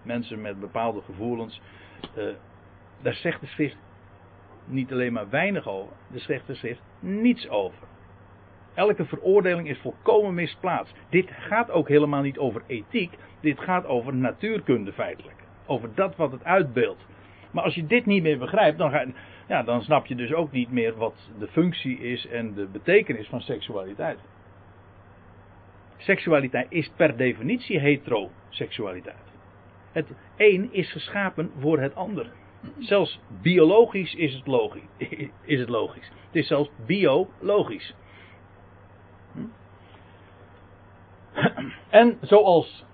Mensen 0.04 0.41
met 0.41 0.60
bepaalde 0.60 1.02
gevoelens, 1.02 1.62
uh, 2.17 2.24
daar 3.02 3.13
zegt 3.13 3.41
de 3.41 3.48
schrift 3.48 3.78
niet 4.69 4.91
alleen 4.91 5.13
maar 5.13 5.29
weinig 5.29 5.67
over, 5.67 5.93
de 6.12 6.19
zegt 6.19 6.47
de 6.47 6.55
schrift 6.55 6.82
niets 6.99 7.49
over. 7.49 7.88
Elke 8.73 9.05
veroordeling 9.05 9.69
is 9.69 9.79
volkomen 9.79 10.34
misplaatst. 10.34 10.95
Dit 11.10 11.29
gaat 11.32 11.71
ook 11.71 11.88
helemaal 11.88 12.21
niet 12.21 12.38
over 12.38 12.62
ethiek, 12.67 13.17
dit 13.39 13.60
gaat 13.60 13.86
over 13.86 14.15
natuurkunde 14.15 14.93
feitelijk. 14.93 15.43
Over 15.65 15.89
dat 15.95 16.15
wat 16.15 16.32
het 16.32 16.43
uitbeeldt. 16.43 17.05
Maar 17.51 17.63
als 17.63 17.75
je 17.75 17.86
dit 17.86 18.05
niet 18.05 18.23
meer 18.23 18.38
begrijpt, 18.38 18.77
dan, 18.77 18.91
ga, 18.91 19.05
ja, 19.47 19.63
dan 19.63 19.82
snap 19.82 20.05
je 20.05 20.15
dus 20.15 20.34
ook 20.34 20.51
niet 20.51 20.71
meer 20.71 20.95
wat 20.95 21.29
de 21.39 21.47
functie 21.47 21.99
is 21.99 22.27
en 22.27 22.53
de 22.53 22.65
betekenis 22.65 23.27
van 23.27 23.41
seksualiteit. 23.41 24.19
Seksualiteit 25.97 26.67
is 26.69 26.91
per 26.95 27.17
definitie 27.17 27.79
heteroseksualiteit. 27.79 29.15
Het 29.91 30.08
een 30.38 30.69
is 30.71 30.91
geschapen 30.91 31.51
voor 31.60 31.79
het 31.79 31.95
ander. 31.95 32.32
Zelfs 32.80 33.19
biologisch 33.41 34.13
is 34.13 34.34
het 34.34 34.48
logisch. 34.48 34.84
Is 35.41 35.60
het, 35.60 35.69
logisch. 35.69 36.08
het 36.08 36.36
is 36.36 36.48
zelfs 36.48 36.69
biologisch. 36.86 37.95
En 41.89 42.17
zoals 42.22 42.86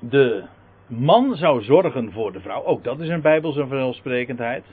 de 0.00 0.46
man 0.86 1.36
zou 1.36 1.62
zorgen 1.62 2.12
voor 2.12 2.32
de 2.32 2.40
vrouw, 2.40 2.64
ook 2.64 2.84
dat 2.84 3.00
is 3.00 3.08
een 3.08 3.20
bijbelse 3.20 3.66
vanzelfsprekendheid. 3.66 4.64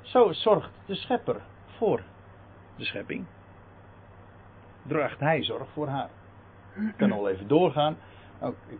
Zo 0.00 0.32
zorgt 0.32 0.70
de 0.86 0.94
schepper 0.94 1.42
voor 1.66 2.02
de 2.76 2.84
schepping. 2.84 3.26
Draagt 4.86 5.20
hij 5.20 5.44
zorg 5.44 5.68
voor 5.72 5.88
haar. 5.88 6.10
Ik 6.74 6.94
kan 6.96 7.12
al 7.12 7.28
even 7.28 7.48
doorgaan. 7.48 7.96
Nou, 8.40 8.54
ik 8.68 8.78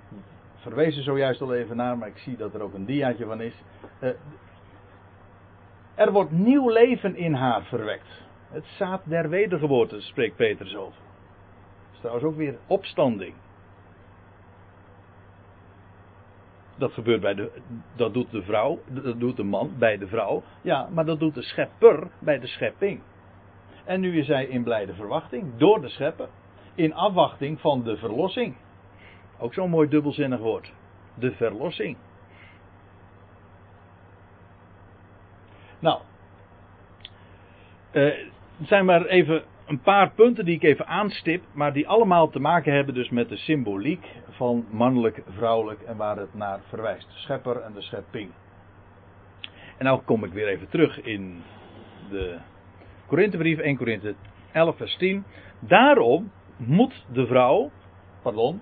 verwees 0.61 0.97
er 0.97 1.03
zojuist 1.03 1.41
al 1.41 1.55
even 1.55 1.77
naar, 1.77 1.99
maar 1.99 2.09
ik 2.09 2.19
zie 2.19 2.37
dat 2.37 2.55
er 2.55 2.63
ook 2.63 2.75
een 2.75 2.85
diaatje 2.85 3.25
van 3.25 3.41
is. 3.41 3.55
Uh, 4.01 4.11
er 5.95 6.13
wordt 6.13 6.31
nieuw 6.31 6.69
leven 6.69 7.17
in 7.17 7.35
haar 7.35 7.63
verwekt. 7.63 8.29
Het 8.51 8.65
zaad 8.67 9.03
der 9.05 9.29
wedergeboorte 9.29 10.01
spreekt 10.01 10.37
Petrus 10.37 10.77
over. 10.77 11.01
Dat 11.01 11.93
is 11.93 11.99
trouwens 11.99 12.27
ook 12.27 12.37
weer 12.37 12.59
opstanding. 12.67 13.35
Dat 16.77 16.93
gebeurt 16.93 17.21
bij 17.21 17.35
de, 17.35 17.51
dat 17.97 18.15
doet 18.15 18.31
de 18.31 18.43
vrouw, 18.43 18.79
dat 18.87 19.21
doet 19.21 19.37
de 19.37 19.43
man 19.43 19.73
bij 19.79 19.99
de 19.99 20.07
vrouw. 20.07 20.43
Ja, 20.61 20.89
maar 20.93 21.05
dat 21.05 21.19
doet 21.19 21.35
de 21.35 21.43
schepper 21.43 22.11
bij 22.19 22.39
de 22.39 22.47
schepping. 22.47 23.01
En 23.85 24.01
nu 24.01 24.19
is 24.19 24.27
hij 24.27 24.45
in 24.45 24.63
blijde 24.63 24.95
verwachting 24.95 25.57
door 25.57 25.81
de 25.81 25.89
schepper. 25.89 26.29
In 26.75 26.95
afwachting 26.95 27.61
van 27.61 27.83
de 27.83 27.97
verlossing. 27.97 28.57
Ook 29.41 29.55
zo'n 29.55 29.71
mooi 29.71 29.89
dubbelzinnig 29.89 30.39
woord. 30.39 30.73
De 31.15 31.33
verlossing. 31.33 31.97
Nou, 35.79 36.01
het 37.91 38.29
zijn 38.63 38.85
maar 38.85 39.07
even 39.07 39.43
een 39.67 39.81
paar 39.81 40.11
punten 40.11 40.45
die 40.45 40.55
ik 40.55 40.63
even 40.63 40.87
aanstip, 40.87 41.43
maar 41.53 41.73
die 41.73 41.89
allemaal 41.89 42.31
te 42.31 42.41
maken 42.41 42.73
hebben 42.73 42.95
dus 42.95 43.09
met 43.09 43.29
de 43.29 43.37
symboliek 43.37 44.07
van 44.29 44.67
mannelijk, 44.71 45.23
vrouwelijk 45.29 45.81
en 45.81 45.97
waar 45.97 46.17
het 46.17 46.35
naar 46.35 46.61
verwijst. 46.69 47.07
De 47.07 47.19
schepper 47.19 47.61
en 47.61 47.73
de 47.73 47.81
schepping. 47.81 48.31
En 49.79 49.85
nou 49.85 50.01
kom 50.05 50.25
ik 50.25 50.33
weer 50.33 50.49
even 50.49 50.69
terug 50.69 51.01
in 51.01 51.43
de 52.11 52.39
Korinthebrief 53.07 53.59
1 53.59 53.77
Korinthe 53.77 54.15
11 54.53 54.77
vers 54.77 54.97
10. 54.97 55.25
Daarom 55.59 56.31
moet 56.57 57.07
de 57.13 57.27
vrouw, 57.27 57.71
pardon, 58.23 58.61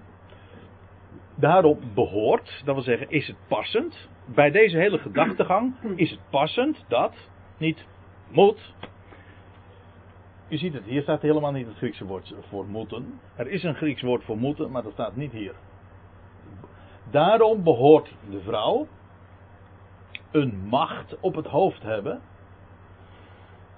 daarom 1.41 1.79
behoort, 1.95 2.63
dat 2.65 2.75
wil 2.75 2.85
zeggen 2.85 3.11
is 3.11 3.27
het 3.27 3.37
passend, 3.49 4.09
bij 4.25 4.51
deze 4.51 4.77
hele 4.77 4.99
gedachtegang 4.99 5.75
is 5.97 6.11
het 6.11 6.21
passend 6.31 6.85
dat, 6.89 7.15
niet 7.59 7.87
moet, 8.31 8.75
je 10.49 10.57
ziet 10.57 10.73
het, 10.73 10.85
hier 10.85 11.03
staat 11.03 11.23
helemaal 11.23 11.53
niet 11.53 11.67
het 11.67 11.77
Griekse 11.77 12.05
woord 12.05 12.35
voor 12.49 12.67
moeten. 12.67 13.21
Er 13.37 13.49
is 13.49 13.63
een 13.63 13.75
Grieks 13.75 14.03
woord 14.03 14.25
voor 14.25 14.39
moeten, 14.39 14.71
maar 14.71 14.83
dat 14.83 14.93
staat 14.93 15.17
niet 15.17 15.33
hier. 15.33 15.55
Daarom 17.11 17.63
behoort 17.63 18.15
de 18.31 18.41
vrouw 18.41 18.87
een 20.31 20.59
macht 20.69 21.21
op 21.21 21.35
het 21.35 21.47
hoofd 21.47 21.83
hebben. 21.83 22.21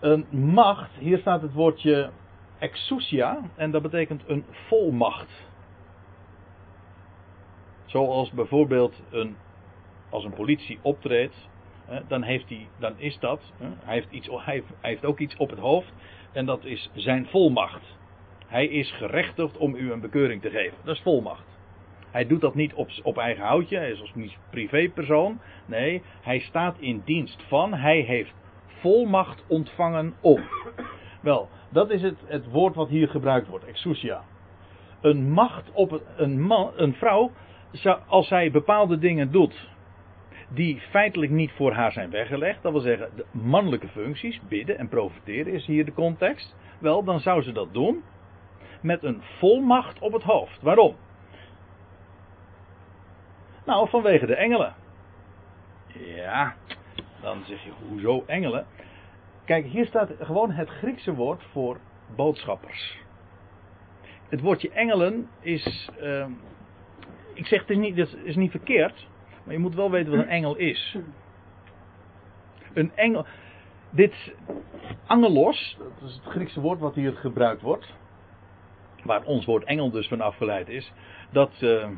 Een 0.01 0.27
macht, 0.31 0.91
hier 0.93 1.19
staat 1.19 1.43
het 1.43 1.53
woordje 1.53 2.11
exousia 2.59 3.39
en 3.57 3.71
dat 3.71 3.83
betekent 3.83 4.23
een 4.27 4.45
volmacht. 4.51 5.49
Zoals 7.91 8.31
bijvoorbeeld 8.31 9.03
een, 9.11 9.37
als 10.11 10.25
een 10.25 10.35
politie 10.35 10.79
optreedt, 10.83 11.49
dan, 12.09 12.23
heeft 12.23 12.49
hij, 12.49 12.69
dan 12.79 12.93
is 12.97 13.19
dat, 13.19 13.53
hij 13.59 13.95
heeft, 13.95 14.11
iets, 14.11 14.29
hij 14.45 14.63
heeft 14.81 15.05
ook 15.05 15.19
iets 15.19 15.37
op 15.37 15.51
het 15.51 15.59
hoofd 15.59 15.93
en 16.33 16.47
dat 16.47 16.65
is 16.65 16.91
zijn 16.95 17.27
volmacht. 17.27 17.99
Hij 18.47 18.67
is 18.67 18.93
gerechtigd 18.93 19.57
om 19.57 19.75
u 19.75 19.93
een 19.93 20.01
bekeuring 20.01 20.43
te 20.43 20.51
geven. 20.51 20.77
Dat 20.85 20.95
is 20.95 21.03
volmacht. 21.03 21.59
Hij 22.11 22.27
doet 22.27 22.41
dat 22.41 22.55
niet 22.55 22.75
op, 22.75 22.91
op 23.03 23.19
eigen 23.19 23.45
houtje, 23.45 23.77
hij 23.77 23.91
is 23.91 24.01
als 24.01 24.15
niet 24.15 24.37
privépersoon. 24.51 25.41
Nee, 25.67 26.03
hij 26.23 26.39
staat 26.39 26.79
in 26.79 27.03
dienst 27.05 27.43
van, 27.49 27.75
hij 27.75 28.01
heeft 28.01 28.35
volmacht 28.67 29.45
ontvangen 29.47 30.15
om. 30.21 30.43
Wel, 31.21 31.49
dat 31.69 31.91
is 31.91 32.03
het, 32.03 32.19
het 32.25 32.51
woord 32.51 32.75
wat 32.75 32.89
hier 32.89 33.09
gebruikt 33.09 33.49
wordt, 33.49 33.65
exousia. 33.65 34.25
Een 35.01 35.31
macht 35.31 35.71
op 35.73 36.03
een, 36.17 36.41
man, 36.43 36.73
een 36.77 36.95
vrouw, 36.95 37.31
als 38.07 38.29
zij 38.29 38.51
bepaalde 38.51 38.99
dingen 38.99 39.31
doet 39.31 39.69
die 40.49 40.81
feitelijk 40.81 41.33
niet 41.33 41.53
voor 41.53 41.73
haar 41.73 41.93
zijn 41.93 42.11
weggelegd. 42.11 42.63
Dat 42.63 42.73
wil 42.73 42.81
zeggen, 42.81 43.11
de 43.17 43.25
mannelijke 43.31 43.89
functies, 43.89 44.41
bidden 44.49 44.79
en 44.79 44.89
profiteren 44.89 45.53
is 45.53 45.67
hier 45.67 45.85
de 45.85 45.93
context. 45.93 46.57
Wel, 46.79 47.05
dan 47.05 47.21
zou 47.21 47.43
ze 47.43 47.53
dat 47.53 47.75
doen 47.75 48.03
met 48.81 49.03
een 49.03 49.23
volmacht 49.23 49.99
op 49.99 50.13
het 50.13 50.23
hoofd. 50.23 50.63
Waarom? 50.63 50.97
Nou, 53.65 53.89
vanwege 53.89 54.27
de 54.27 54.35
engelen. 54.35 54.75
Ja, 56.17 56.55
dan 57.21 57.45
zeg 57.45 57.65
je, 57.65 57.71
hoezo 57.89 58.25
engelen? 58.27 58.67
Kijk, 59.45 59.67
hier 59.67 59.87
staat 59.87 60.11
gewoon 60.19 60.51
het 60.51 60.69
Griekse 60.69 61.15
woord 61.15 61.43
voor 61.53 61.79
boodschappers. 62.17 62.99
Het 64.29 64.41
woordje 64.41 64.71
engelen 64.71 65.29
is. 65.41 65.91
Uh, 66.03 66.27
ik 67.35 67.47
zeg 67.47 67.61
het 67.61 67.71
is 67.71 67.77
niet, 67.77 68.17
is 68.25 68.37
niet 68.37 68.51
verkeerd. 68.51 69.09
Maar 69.45 69.55
je 69.55 69.61
moet 69.61 69.75
wel 69.75 69.91
weten 69.91 70.11
wat 70.11 70.21
een 70.21 70.29
engel 70.29 70.57
is. 70.57 70.97
Een 72.75 72.93
engel. 72.95 73.27
Dit 73.91 74.35
angelos, 75.07 75.77
dat 75.79 76.09
is 76.09 76.15
het 76.15 76.25
Griekse 76.25 76.61
woord 76.61 76.81
wat 76.81 76.95
hier 76.95 77.13
gebruikt 77.13 77.63
wordt. 77.63 77.95
Waar 79.05 79.23
ons 79.25 79.45
woord 79.45 79.65
engel 79.65 79.91
dus 79.91 80.09
van 80.09 80.21
afgeleid 80.21 80.69
is. 80.69 80.93
Dat, 81.31 81.53
uh, 81.61 81.89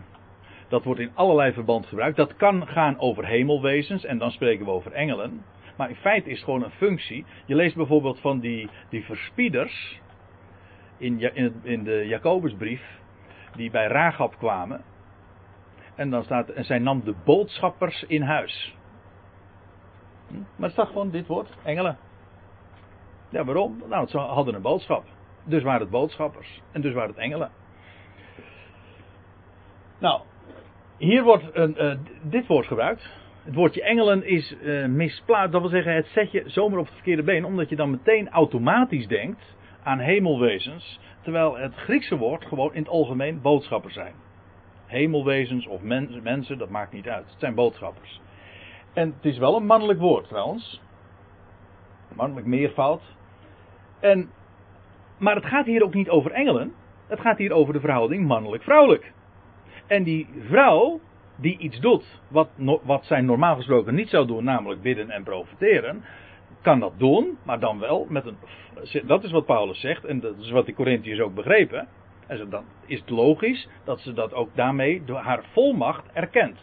dat 0.69 0.85
wordt 0.85 1.01
in 1.01 1.11
allerlei 1.15 1.53
verband 1.53 1.87
gebruikt. 1.87 2.17
Dat 2.17 2.37
kan 2.37 2.67
gaan 2.67 2.99
over 2.99 3.27
hemelwezens 3.27 4.05
en 4.05 4.19
dan 4.19 4.31
spreken 4.31 4.65
we 4.65 4.71
over 4.71 4.93
engelen. 4.93 5.45
Maar 5.77 5.89
in 5.89 5.97
feite 5.97 6.29
is 6.29 6.37
het 6.37 6.45
gewoon 6.45 6.63
een 6.63 6.71
functie. 6.71 7.25
Je 7.47 7.55
leest 7.55 7.77
bijvoorbeeld 7.77 8.21
van 8.21 8.41
die, 8.41 8.69
die 8.89 9.05
verspieders 9.05 10.01
in, 10.99 11.35
in, 11.35 11.55
in 11.63 11.85
de 11.85 12.07
Jacobusbrief. 12.07 13.01
Die 13.57 13.71
bij 13.71 13.87
Ragab 13.87 14.39
kwamen. 14.39 14.85
En 15.95 16.11
dan 16.11 16.23
staat, 16.23 16.49
en 16.49 16.65
zij 16.65 16.79
nam 16.79 17.05
de 17.05 17.15
boodschappers 17.25 18.03
in 18.03 18.23
huis. 18.23 18.77
Hm? 20.29 20.35
Maar 20.35 20.47
het 20.69 20.73
staat 20.73 20.87
gewoon 20.87 21.11
dit 21.11 21.27
woord, 21.27 21.49
engelen. 21.65 21.99
Ja, 23.29 23.45
waarom? 23.45 23.83
Nou, 23.89 24.07
ze 24.07 24.19
hadden 24.19 24.55
een 24.55 24.63
boodschap. 24.63 25.05
Dus 25.45 25.63
waren 25.63 25.81
het 25.81 25.91
boodschappers. 25.91 26.63
En 26.73 26.81
dus 26.81 26.95
waren 26.95 27.11
het 27.11 27.19
engelen. 27.19 27.51
Nou, 29.99 30.21
hier 30.97 31.23
wordt 31.23 31.45
een, 31.53 31.85
uh, 31.85 31.95
dit 32.23 32.47
woord 32.47 32.67
gebruikt. 32.67 33.11
Het 33.45 33.55
woordje 33.55 33.83
engelen 33.83 34.27
is 34.27 34.57
uh, 34.63 34.87
misplaatst. 34.87 35.53
Dat 35.53 35.61
wil 35.61 35.71
zeggen, 35.71 35.95
het 35.95 36.07
zet 36.07 36.31
je 36.31 36.43
zomaar 36.47 36.79
op 36.79 36.85
het 36.85 36.95
verkeerde 36.95 37.23
been. 37.23 37.45
Omdat 37.45 37.69
je 37.69 37.77
dan 37.77 37.91
meteen 37.91 38.29
automatisch 38.29 39.07
denkt 39.07 39.57
aan 39.83 39.99
hemelwezens, 39.99 41.01
terwijl 41.21 41.57
het 41.57 41.75
Griekse 41.75 42.17
woord 42.17 42.45
gewoon 42.45 42.75
in 42.75 42.83
het 42.83 42.91
algemeen 42.91 43.41
boodschappers 43.41 43.95
zijn. 43.95 44.15
Hemelwezens 44.93 45.67
of 45.67 45.83
mensen, 46.23 46.59
dat 46.59 46.69
maakt 46.69 46.93
niet 46.93 47.09
uit. 47.09 47.31
Het 47.31 47.41
zijn 47.41 47.55
boodschappers. 47.55 48.21
En 48.93 49.15
het 49.17 49.25
is 49.25 49.39
wel 49.39 49.57
een 49.57 49.67
mannelijk 49.67 49.99
woord 49.99 50.29
trouwens. 50.29 50.81
Mannelijk 52.15 52.47
meervoud. 52.47 53.03
En, 54.01 54.31
maar 55.19 55.35
het 55.35 55.45
gaat 55.47 55.67
hier 55.67 55.83
ook 55.83 55.95
niet 55.95 56.09
over 56.09 56.31
engelen. 56.31 56.73
Het 57.07 57.21
gaat 57.21 57.39
hier 57.39 57.53
over 57.53 57.73
de 57.73 57.81
verhouding 57.81 58.27
mannelijk-vrouwelijk. 58.27 59.13
En 59.87 60.03
die 60.03 60.29
vrouw 60.49 61.01
die 61.37 61.59
iets 61.59 61.81
doet 61.81 62.21
wat, 62.29 62.49
wat 62.83 63.05
zij 63.05 63.21
normaal 63.21 63.57
gesproken 63.57 63.95
niet 63.95 64.09
zou 64.09 64.27
doen, 64.27 64.45
namelijk 64.45 64.83
bidden 64.83 65.11
en 65.11 65.23
profiteren, 65.23 66.05
kan 66.63 66.81
dat 66.81 66.93
doen, 66.97 67.39
maar 67.45 67.61
dan 67.61 67.79
wel 67.79 68.07
met 68.09 68.27
een. 68.27 68.37
Dat 69.07 69.25
is 69.25 69.31
wat 69.31 69.47
Paulus 69.47 69.81
zegt 69.81 70.05
en 70.05 70.21
dat 70.21 70.39
is 70.39 70.51
wat 70.51 70.67
de 70.67 70.75
Corinthiërs 70.75 71.21
ook 71.21 71.35
begrepen. 71.35 71.89
En 72.41 72.51
dan 72.51 72.65
is 72.87 73.01
het 73.01 73.11
logisch 73.11 73.69
dat 73.85 74.01
ze 74.01 74.13
dat 74.13 74.35
ook 74.35 74.55
daarmee 74.55 75.05
door 75.05 75.19
haar 75.19 75.45
volmacht 75.53 76.13
erkent. 76.13 76.59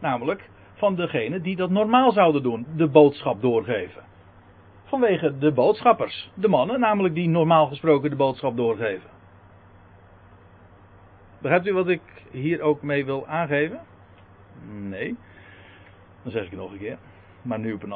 Namelijk 0.00 0.50
van 0.74 0.94
degene 0.94 1.40
die 1.40 1.56
dat 1.56 1.70
normaal 1.70 2.12
zouden 2.12 2.42
doen, 2.42 2.66
de 2.76 2.88
boodschap 2.88 3.40
doorgeven. 3.40 4.02
Vanwege 4.84 5.38
de 5.38 5.52
boodschappers, 5.52 6.30
de 6.34 6.48
mannen 6.48 6.80
namelijk 6.80 7.14
die 7.14 7.28
normaal 7.28 7.66
gesproken 7.66 8.10
de 8.10 8.16
boodschap 8.16 8.56
doorgeven. 8.56 9.10
Begrijpt 11.40 11.66
u 11.66 11.72
wat 11.72 11.88
ik 11.88 12.02
hier 12.30 12.60
ook 12.60 12.82
mee 12.82 13.04
wil 13.04 13.26
aangeven? 13.26 13.80
Nee. 14.70 15.16
Dan 16.22 16.32
zeg 16.32 16.44
ik 16.44 16.50
het 16.50 16.60
nog 16.60 16.72
een 16.72 16.78
keer. 16.78 16.98
Maar 17.42 17.58
nu 17.58 17.72
op 17.72 17.82
een, 17.82 17.94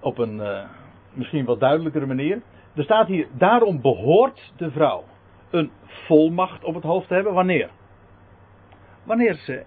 op 0.00 0.18
een 0.18 0.36
uh, 0.36 0.64
misschien 1.12 1.44
wat 1.44 1.60
duidelijkere 1.60 2.06
manier. 2.06 2.42
Er 2.74 2.84
staat 2.84 3.06
hier, 3.06 3.28
daarom 3.32 3.80
behoort 3.80 4.52
de 4.56 4.70
vrouw 4.70 5.04
een 5.50 5.70
volmacht 5.84 6.64
op 6.64 6.74
het 6.74 6.84
hoofd 6.84 7.08
te 7.08 7.14
hebben. 7.14 7.34
Wanneer? 7.34 7.70
Wanneer 9.04 9.34
ze, 9.34 9.64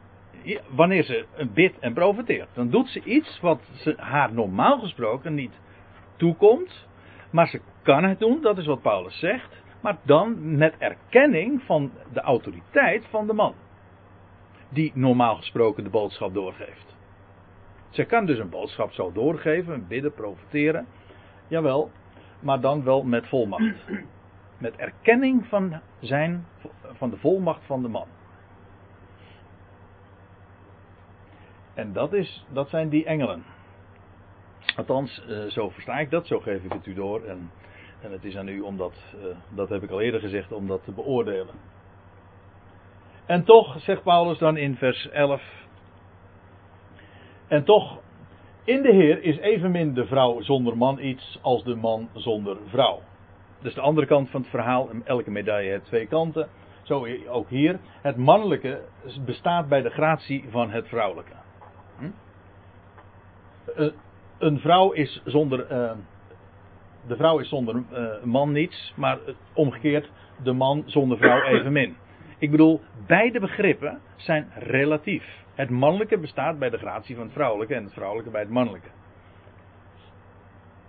wanneer 0.70 1.04
ze 1.04 1.26
een 1.36 1.54
bid 1.54 1.80
en 1.80 1.94
profiteert. 1.94 2.50
Dan 2.54 2.70
doet 2.70 2.90
ze 2.90 3.04
iets 3.04 3.40
wat 3.40 3.62
ze 3.74 3.94
haar 3.98 4.34
normaal 4.34 4.80
gesproken 4.80 5.34
niet 5.34 5.60
toekomt. 6.16 6.88
Maar 7.32 7.48
ze 7.48 7.62
kan 7.82 8.04
het 8.04 8.20
doen, 8.20 8.42
dat 8.42 8.58
is 8.58 8.66
wat 8.66 8.82
Paulus 8.82 9.20
zegt. 9.20 9.60
Maar 9.82 9.98
dan 10.04 10.58
met 10.58 10.78
erkenning 10.78 11.62
van 11.64 11.92
de 12.14 12.22
autoriteit 12.22 13.06
van 13.10 13.28
de 13.28 13.34
man. 13.34 13.54
Die 14.70 14.92
normaal 14.96 15.36
gesproken 15.36 15.84
de 15.84 15.90
boodschap 15.90 16.34
doorgeeft. 16.34 16.96
Zij 17.90 18.06
kan 18.06 18.26
dus 18.26 18.40
een 18.40 18.50
boodschap 18.50 18.92
zo 18.92 19.12
doorgeven, 19.12 19.88
bidden, 19.88 20.14
profiteren. 20.14 20.88
Jawel, 21.48 21.92
maar 22.40 22.62
dan 22.62 22.84
wel 22.84 23.04
met 23.04 23.28
volmacht. 23.28 23.76
Met 24.62 24.76
erkenning 24.76 25.46
van, 25.46 25.82
zijn, 26.00 26.46
van 26.84 27.10
de 27.10 27.18
volmacht 27.18 27.66
van 27.66 27.82
de 27.82 27.88
man. 27.88 28.08
En 31.74 31.94
dat, 31.94 32.14
is, 32.14 32.46
dat 32.50 32.70
zijn 32.70 32.90
die 32.90 33.06
engelen. 33.06 33.44
Althans, 34.76 35.26
eh, 35.26 35.46
zo 35.46 35.70
versta 35.70 36.00
ik 36.00 36.10
dat, 36.10 36.28
zo 36.28 36.40
geef 36.40 36.64
ik 36.64 36.74
het 36.74 36.86
u 36.86 36.94
door. 36.94 37.24
En 37.24 37.52
en 38.02 38.12
het 38.12 38.24
is 38.24 38.38
aan 38.38 38.48
u 38.48 38.62
om 38.62 38.78
dat, 38.78 38.94
uh, 39.16 39.22
dat 39.56 39.70
heb 39.70 39.84
ik 39.84 39.90
al 39.90 40.02
eerder 40.02 40.20
gezegd, 40.20 40.52
om 40.52 40.68
dat 40.68 40.84
te 40.84 40.92
beoordelen. 40.92 41.56
En 43.26 43.44
toch, 43.44 43.82
zegt 43.82 44.04
Paulus 44.04 44.38
dan 44.38 44.58
in 44.58 44.76
vers 44.76 45.10
11. 45.10 45.42
En 47.48 47.64
toch, 47.64 48.00
in 48.64 48.82
de 48.82 48.92
Heer 48.92 49.24
is 49.24 49.38
evenmin 49.38 49.94
de 49.94 50.06
vrouw 50.06 50.42
zonder 50.42 50.78
man 50.78 51.00
iets 51.00 51.40
als 51.42 51.64
de 51.64 51.76
man 51.76 52.10
zonder 52.14 52.58
vrouw. 52.66 53.02
Dus 53.62 53.74
de 53.74 53.82
andere 53.82 54.08
kant 54.08 54.30
van 54.30 54.42
het 54.42 54.50
verhaal, 54.50 54.90
elke 55.04 55.32
medaille 55.32 55.70
heeft 55.70 55.86
twee 55.86 56.08
kanten. 56.08 56.48
Zo 56.82 57.08
ook 57.28 57.50
hier. 57.50 57.80
Het 58.02 58.18
mannelijke 58.18 58.82
bestaat 59.26 59.68
bij 59.68 59.82
de 59.82 59.90
gratie 59.90 60.46
van 60.50 60.70
het 60.70 60.88
vrouwelijke. 60.88 61.34
Hm? 61.98 62.10
Eh, 63.76 63.88
een 64.38 64.60
vrouw 64.60 64.92
is 64.92 65.22
zonder. 65.26 65.72
Uh, 65.72 65.92
de 67.08 67.16
vrouw 67.16 67.40
is 67.40 67.50
zonder 67.50 67.76
uh, 67.76 68.24
man 68.24 68.52
niets, 68.52 68.94
maar 68.96 69.18
omgekeerd 69.54 70.12
de 70.44 70.52
man 70.52 70.84
zonder 70.86 71.18
vrouw 71.18 71.42
evenmin. 71.56 71.96
Ik 72.38 72.52
bedoel, 72.52 72.82
beide 73.08 73.40
begrippen 73.40 74.00
zijn 74.16 74.52
relatief. 74.56 75.24
Het 75.54 75.70
mannelijke 75.70 76.18
bestaat 76.18 76.60
bij 76.60 76.70
de 76.70 76.78
gratie 76.78 77.16
van 77.16 77.24
het 77.24 77.34
vrouwelijke 77.34 77.76
en 77.76 77.84
het 77.84 77.94
vrouwelijke 77.94 78.32
bij 78.32 78.42
het 78.42 78.50
mannelijke. 78.50 78.88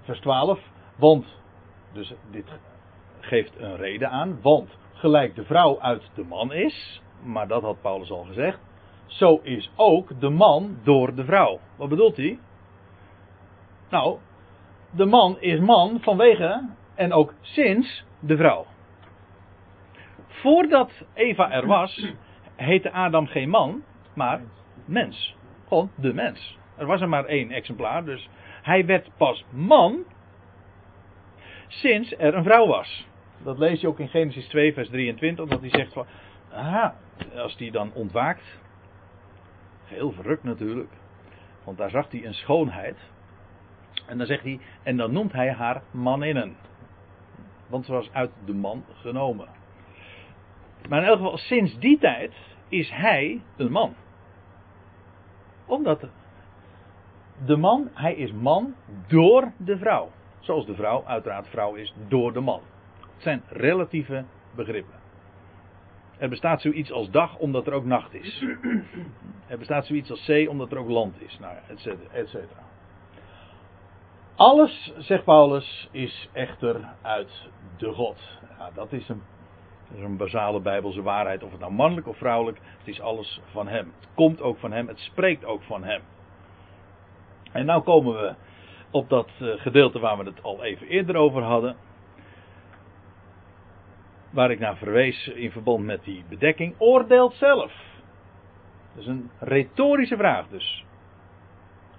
Vers 0.03 0.21
12, 0.21 0.61
want, 0.97 1.42
dus 1.93 2.15
dit 2.31 2.61
geeft 3.21 3.59
een 3.59 3.77
reden 3.77 4.11
aan, 4.11 4.39
want 4.43 4.79
gelijk 4.93 5.35
de 5.35 5.45
vrouw 5.45 5.81
uit 5.81 6.11
de 6.15 6.25
man 6.25 6.53
is, 6.53 7.03
maar 7.23 7.49
dat 7.49 7.63
had 7.63 7.81
Paulus 7.81 8.11
al 8.11 8.25
gezegd, 8.25 8.61
zo 9.07 9.41
is 9.43 9.73
ook 9.77 10.21
de 10.21 10.29
man 10.29 10.79
door 10.83 11.15
de 11.15 11.25
vrouw. 11.25 11.61
Wat 11.77 11.89
bedoelt 11.89 12.17
hij? 12.17 12.39
Nou, 13.91 14.19
de 14.91 15.05
man 15.05 15.41
is 15.41 15.61
man 15.61 16.01
vanwege 16.01 16.69
en 16.95 17.13
ook 17.13 17.35
sinds 17.41 18.05
de 18.21 18.37
vrouw. 18.37 18.67
Voordat 20.27 21.07
Eva 21.15 21.51
er 21.51 21.67
was, 21.67 22.13
heette 22.57 22.93
Adam 22.93 23.27
geen 23.27 23.49
man, 23.49 23.83
maar 24.15 24.41
mens. 24.85 25.37
Gewoon 25.69 25.91
de 25.97 26.15
mens. 26.15 26.59
Er 26.77 26.87
was 26.87 27.01
er 27.01 27.09
maar 27.09 27.25
één 27.25 27.51
exemplaar, 27.51 28.05
dus 28.05 28.29
hij 28.63 28.87
werd 28.87 29.11
pas 29.17 29.45
man 29.51 30.05
sinds 31.73 32.15
er 32.19 32.35
een 32.35 32.45
vrouw 32.45 32.67
was. 32.67 33.07
Dat 33.43 33.59
lees 33.59 33.81
je 33.81 33.89
ook 33.89 33.99
in 33.99 34.09
Genesis 34.09 34.47
2, 34.47 34.73
vers 34.73 34.89
23, 34.89 35.49
dat 35.49 35.61
hij 35.61 35.71
zegt 35.71 35.93
van, 35.93 36.07
als 37.37 37.57
hij 37.59 37.71
dan 37.71 37.93
ontwaakt, 37.93 38.61
heel 39.85 40.13
verrukt 40.13 40.43
natuurlijk, 40.43 40.91
want 41.65 41.79
daar 41.79 41.91
zag 41.91 42.11
hij 42.11 42.25
een 42.25 42.35
schoonheid, 42.35 42.97
en 44.07 44.19
dan 44.19 44.27
zegt 44.27 44.43
hij, 44.43 44.61
en 44.83 44.97
dan 44.97 45.13
noemt 45.13 45.33
hij 45.33 45.53
haar 45.53 45.83
maninnen. 45.91 46.57
Want 47.67 47.85
ze 47.85 47.93
was 47.93 48.13
uit 48.13 48.31
de 48.45 48.55
man 48.55 48.85
genomen. 48.95 49.49
Maar 50.89 51.03
in 51.03 51.09
elk 51.09 51.17
geval, 51.17 51.37
sinds 51.37 51.79
die 51.79 51.99
tijd 51.99 52.33
is 52.69 52.91
hij 52.91 53.43
een 53.57 53.71
man. 53.71 53.95
Omdat 55.67 56.09
de 57.45 57.57
man, 57.57 57.91
hij 57.95 58.15
is 58.15 58.33
man 58.33 58.75
door 59.07 59.53
de 59.57 59.79
vrouw. 59.79 60.11
Zoals 60.43 60.67
de 60.67 60.75
vrouw 60.75 61.05
uiteraard 61.07 61.49
vrouw 61.49 61.75
is 61.75 61.95
door 62.09 62.33
de 62.33 62.41
man. 62.41 62.61
Het 63.01 63.23
zijn 63.23 63.43
relatieve 63.49 64.25
begrippen. 64.55 64.95
Er 66.19 66.29
bestaat 66.29 66.61
zoiets 66.61 66.93
als 66.93 67.11
dag 67.11 67.39
omdat 67.39 67.67
er 67.67 67.73
ook 67.73 67.85
nacht 67.85 68.15
is. 68.15 68.45
Er 69.47 69.59
bestaat 69.59 69.87
zoiets 69.87 70.11
als 70.11 70.25
zee 70.25 70.51
omdat 70.51 70.73
er 70.73 70.79
ook 70.79 70.89
land 70.89 71.21
is. 71.21 71.39
Nou, 71.41 71.55
et 72.13 72.29
cetera. 72.29 72.63
Alles, 74.37 74.93
zegt 74.99 75.25
Paulus, 75.25 75.89
is 75.91 76.29
echter 76.33 76.89
uit 77.03 77.49
de 77.77 77.93
God. 77.93 78.39
Ja, 78.59 78.71
dat, 78.75 78.93
is 78.93 79.09
een, 79.09 79.23
een 79.97 80.17
basale 80.17 80.61
bijbelse 80.61 81.03
waarheid. 81.03 81.43
Of 81.43 81.51
het 81.51 81.61
nou 81.61 81.73
mannelijk 81.73 82.09
of 82.09 82.17
vrouwelijk, 82.17 82.59
het 82.79 82.89
is 82.89 83.01
alles 83.01 83.41
van 83.51 83.69
Hem. 83.69 83.93
Het 84.01 84.09
komt 84.15 84.43
ook 84.43 84.59
van 84.59 84.73
Hem, 84.73 84.89
het 84.89 84.99
spreekt 84.99 85.45
ook 85.45 85.63
van 85.63 85.85
Hem. 85.85 86.03
En 87.53 87.67
nou 87.67 87.83
komen 87.83 88.15
we 88.15 88.35
op 88.93 89.09
dat 89.09 89.29
eh, 89.41 89.49
gedeelte 89.57 89.99
waar 89.99 90.19
we 90.19 90.25
het 90.25 90.43
al 90.43 90.63
even 90.63 90.87
eerder 90.87 91.17
over 91.17 91.43
hadden. 91.43 91.77
Waar 94.31 94.51
ik 94.51 94.59
naar 94.59 94.77
verwees 94.77 95.29
in 95.29 95.51
verband 95.51 95.85
met 95.85 96.05
die 96.05 96.25
bedekking. 96.29 96.75
Oordeelt 96.79 97.35
zelf. 97.35 97.73
Dat 98.95 99.03
is 99.03 99.07
een 99.07 99.31
retorische 99.39 100.17
vraag 100.17 100.49
dus. 100.49 100.85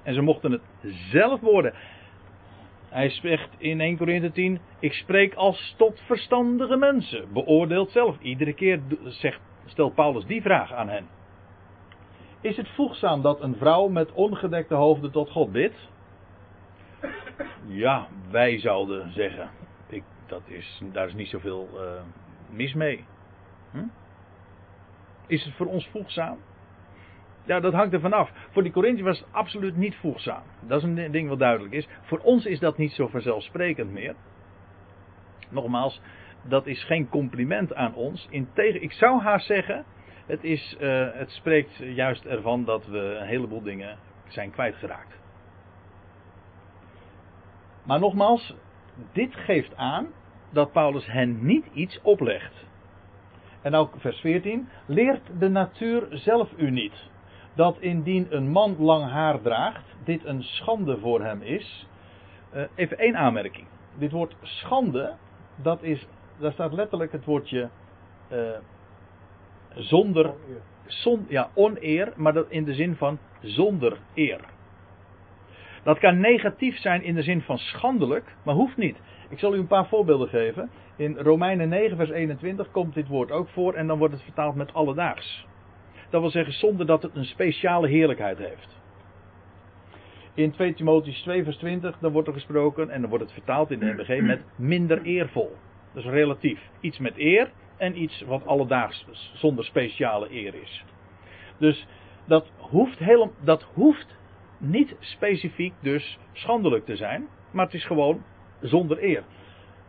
En 0.04 0.14
ze 0.14 0.22
mochten 0.22 0.52
het 0.52 0.62
zelf 1.12 1.40
worden. 1.40 1.74
Hij 2.90 3.10
zegt 3.10 3.50
in 3.58 3.82
1 3.82 3.98
Corinthië 3.98 4.32
10: 4.32 4.60
Ik 4.80 4.94
spreek 4.94 5.34
als 5.34 5.76
tot 5.78 6.00
verstandige 6.06 6.76
mensen. 6.76 7.34
Beoordeelt 7.34 7.92
zelf. 7.92 8.20
Iedere 8.22 8.54
keer 8.54 8.82
zegt, 9.04 9.40
stelt 9.66 9.96
Paulus 9.96 10.26
die 10.26 10.42
vraag 10.42 10.74
aan 10.74 10.90
hen. 10.90 11.08
Is 12.42 12.58
het 12.58 12.68
voegzaam 12.70 13.22
dat 13.22 13.42
een 13.42 13.56
vrouw 13.56 13.88
met 13.88 14.12
ongedekte 14.12 14.76
hoofden 14.76 15.12
tot 15.12 15.30
God 15.32 15.52
bidt? 15.52 15.92
Ja, 17.66 18.08
wij 18.32 18.60
zouden 18.60 19.12
zeggen. 19.14 19.50
Ik, 19.88 20.04
dat 20.28 20.42
is, 20.46 20.82
daar 20.92 21.08
is 21.08 21.14
niet 21.14 21.28
zoveel 21.28 21.70
uh, 21.74 22.02
mis 22.50 22.74
mee. 22.74 23.06
Hm? 23.72 23.86
Is 25.28 25.44
het 25.46 25.54
voor 25.54 25.66
ons 25.66 25.88
voegzaam? 25.88 26.38
Ja, 27.46 27.60
dat 27.60 27.74
hangt 27.74 27.94
er 27.94 28.00
vanaf. 28.00 28.32
Voor 28.52 28.64
die 28.64 28.72
Corinthië 28.72 29.04
was 29.04 29.20
het 29.20 29.28
absoluut 29.32 29.76
niet 29.76 29.96
voegzaam. 29.96 30.44
Dat 30.68 30.78
is 30.78 30.84
een 30.84 31.12
ding 31.12 31.30
wat 31.30 31.40
duidelijk 31.40 31.74
is. 31.74 31.88
Voor 32.02 32.20
ons 32.20 32.46
is 32.46 32.60
dat 32.60 32.78
niet 32.78 32.92
zo 32.92 33.08
vanzelfsprekend 33.08 33.92
meer. 33.92 34.16
Nogmaals, 35.50 36.02
dat 36.44 36.68
is 36.68 36.84
geen 36.84 37.10
compliment 37.10 37.74
aan 37.74 37.94
ons. 37.94 38.28
Ik 38.30 38.92
zou 38.92 39.22
haar 39.22 39.42
zeggen, 39.42 39.86
het, 40.26 40.44
is, 40.44 40.78
uh, 40.80 41.08
het 41.14 41.32
spreekt 41.32 41.78
juist 41.78 42.26
ervan 42.26 42.66
dat 42.66 42.86
we 42.86 42.98
een 42.98 43.28
heleboel 43.28 43.62
dingen 43.62 43.98
zijn 44.28 44.52
kwijtgeraakt. 44.52 45.23
Maar 47.84 48.00
nogmaals, 48.00 48.56
dit 49.12 49.36
geeft 49.36 49.76
aan 49.76 50.08
dat 50.50 50.72
Paulus 50.72 51.06
hen 51.06 51.46
niet 51.46 51.66
iets 51.74 52.02
oplegt. 52.02 52.66
En 53.62 53.76
ook 53.76 53.94
vers 53.98 54.20
14. 54.20 54.68
Leert 54.86 55.40
de 55.40 55.50
natuur 55.50 56.08
zelf 56.10 56.50
u 56.58 56.72
niet. 56.72 57.10
Dat 57.56 57.78
indien 57.80 58.28
een 58.30 58.50
man 58.50 58.76
lang 58.80 59.12
haar 59.12 59.42
draagt, 59.42 59.96
dit 60.04 60.26
een 60.26 60.44
schande 60.44 60.98
voor 60.98 61.24
hem 61.24 61.42
is. 61.42 61.88
Uh, 62.56 62.64
even 62.76 62.98
één 62.98 63.18
aanmerking. 63.18 63.68
Dit 63.98 64.12
woord 64.12 64.36
schande, 64.42 65.14
dat 65.56 65.84
is, 65.84 66.08
daar 66.38 66.52
staat 66.52 66.74
letterlijk 66.74 67.12
het 67.12 67.26
woordje 67.26 67.70
uh, 68.32 68.50
zonder, 69.74 70.34
zon, 70.86 71.26
ja, 71.30 71.50
oneer, 71.54 72.14
maar 72.16 72.34
dat 72.34 72.50
in 72.50 72.64
de 72.64 72.74
zin 72.74 72.96
van 72.96 73.20
zonder 73.42 73.98
eer. 74.14 74.40
Dat 75.84 76.00
kan 76.00 76.20
negatief 76.20 76.78
zijn 76.78 77.04
in 77.04 77.16
de 77.16 77.22
zin 77.22 77.42
van 77.42 77.58
schandelijk, 77.58 78.36
maar 78.44 78.56
hoeft 78.56 78.78
niet. 78.78 78.98
Ik 79.30 79.40
zal 79.40 79.56
u 79.56 79.58
een 79.58 79.68
paar 79.68 79.88
voorbeelden 79.88 80.28
geven. 80.28 80.70
In 80.96 81.18
Romeinen 81.18 81.70
9, 81.70 81.98
vers 81.98 82.10
21 82.10 82.72
komt 82.72 82.94
dit 82.94 83.08
woord 83.08 83.32
ook 83.32 83.50
voor 83.50 83.74
en 83.74 83.88
dan 83.88 83.98
wordt 83.98 84.14
het 84.14 84.24
vertaald 84.24 84.56
met 84.56 84.74
alledaags. 84.74 85.48
Dat 86.10 86.22
wil 86.22 86.30
zeggen 86.30 86.54
zonder 86.54 86.86
dat 86.86 87.02
het 87.02 87.16
een 87.16 87.26
speciale 87.26 87.88
heerlijkheid 87.88 88.38
heeft. 88.38 88.82
In 90.34 90.52
2 90.52 90.74
Timotheus 90.74 91.22
2, 91.22 91.44
vers 91.44 91.58
20, 91.58 91.98
dan 92.00 92.12
wordt 92.12 92.28
er 92.28 92.34
gesproken 92.34 92.90
en 92.90 93.02
dan 93.02 93.10
wordt 93.10 93.24
het 93.24 93.34
vertaald 93.34 93.72
in 93.72 93.80
de 93.80 93.86
MBG 93.86 94.22
met 94.22 94.42
minder 94.56 95.02
eervol. 95.02 95.56
Is 95.94 96.06
relatief. 96.06 96.60
Iets 96.80 96.98
met 96.98 97.18
eer 97.18 97.52
en 97.78 98.02
iets 98.02 98.22
wat 98.22 98.46
alledaags 98.46 99.06
zonder 99.34 99.66
speciale 99.66 100.32
eer 100.32 100.56
is. 100.62 100.86
Dus 101.58 101.88
dat 102.26 102.52
hoeft, 102.58 103.00
helemaal, 103.00 103.32
dat 103.40 103.68
hoeft 103.74 104.18
niet 104.64 104.96
specifiek 105.00 105.74
dus 105.80 106.18
schandelijk 106.32 106.86
te 106.86 106.96
zijn, 106.96 107.28
maar 107.52 107.66
het 107.66 107.74
is 107.74 107.86
gewoon 107.86 108.24
zonder 108.62 109.04
eer. 109.04 109.24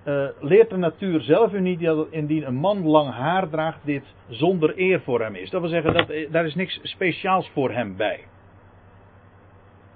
Uh, 0.04 0.28
leert 0.40 0.70
de 0.70 0.76
natuur 0.76 1.20
zelf 1.20 1.52
u 1.52 1.60
niet 1.60 1.80
dat 1.80 2.06
indien 2.10 2.46
een 2.46 2.54
man 2.54 2.86
lang 2.86 3.10
haar 3.10 3.48
draagt, 3.48 3.78
dit 3.84 4.04
zonder 4.28 4.72
eer 4.78 5.00
voor 5.00 5.20
hem 5.20 5.34
is. 5.34 5.50
Dat 5.50 5.60
wil 5.60 5.70
zeggen, 5.70 5.94
dat, 5.94 6.10
eh, 6.10 6.30
daar 6.32 6.46
is 6.46 6.54
niks 6.54 6.80
speciaals 6.82 7.50
voor 7.50 7.70
hem 7.70 7.96
bij. 7.96 8.24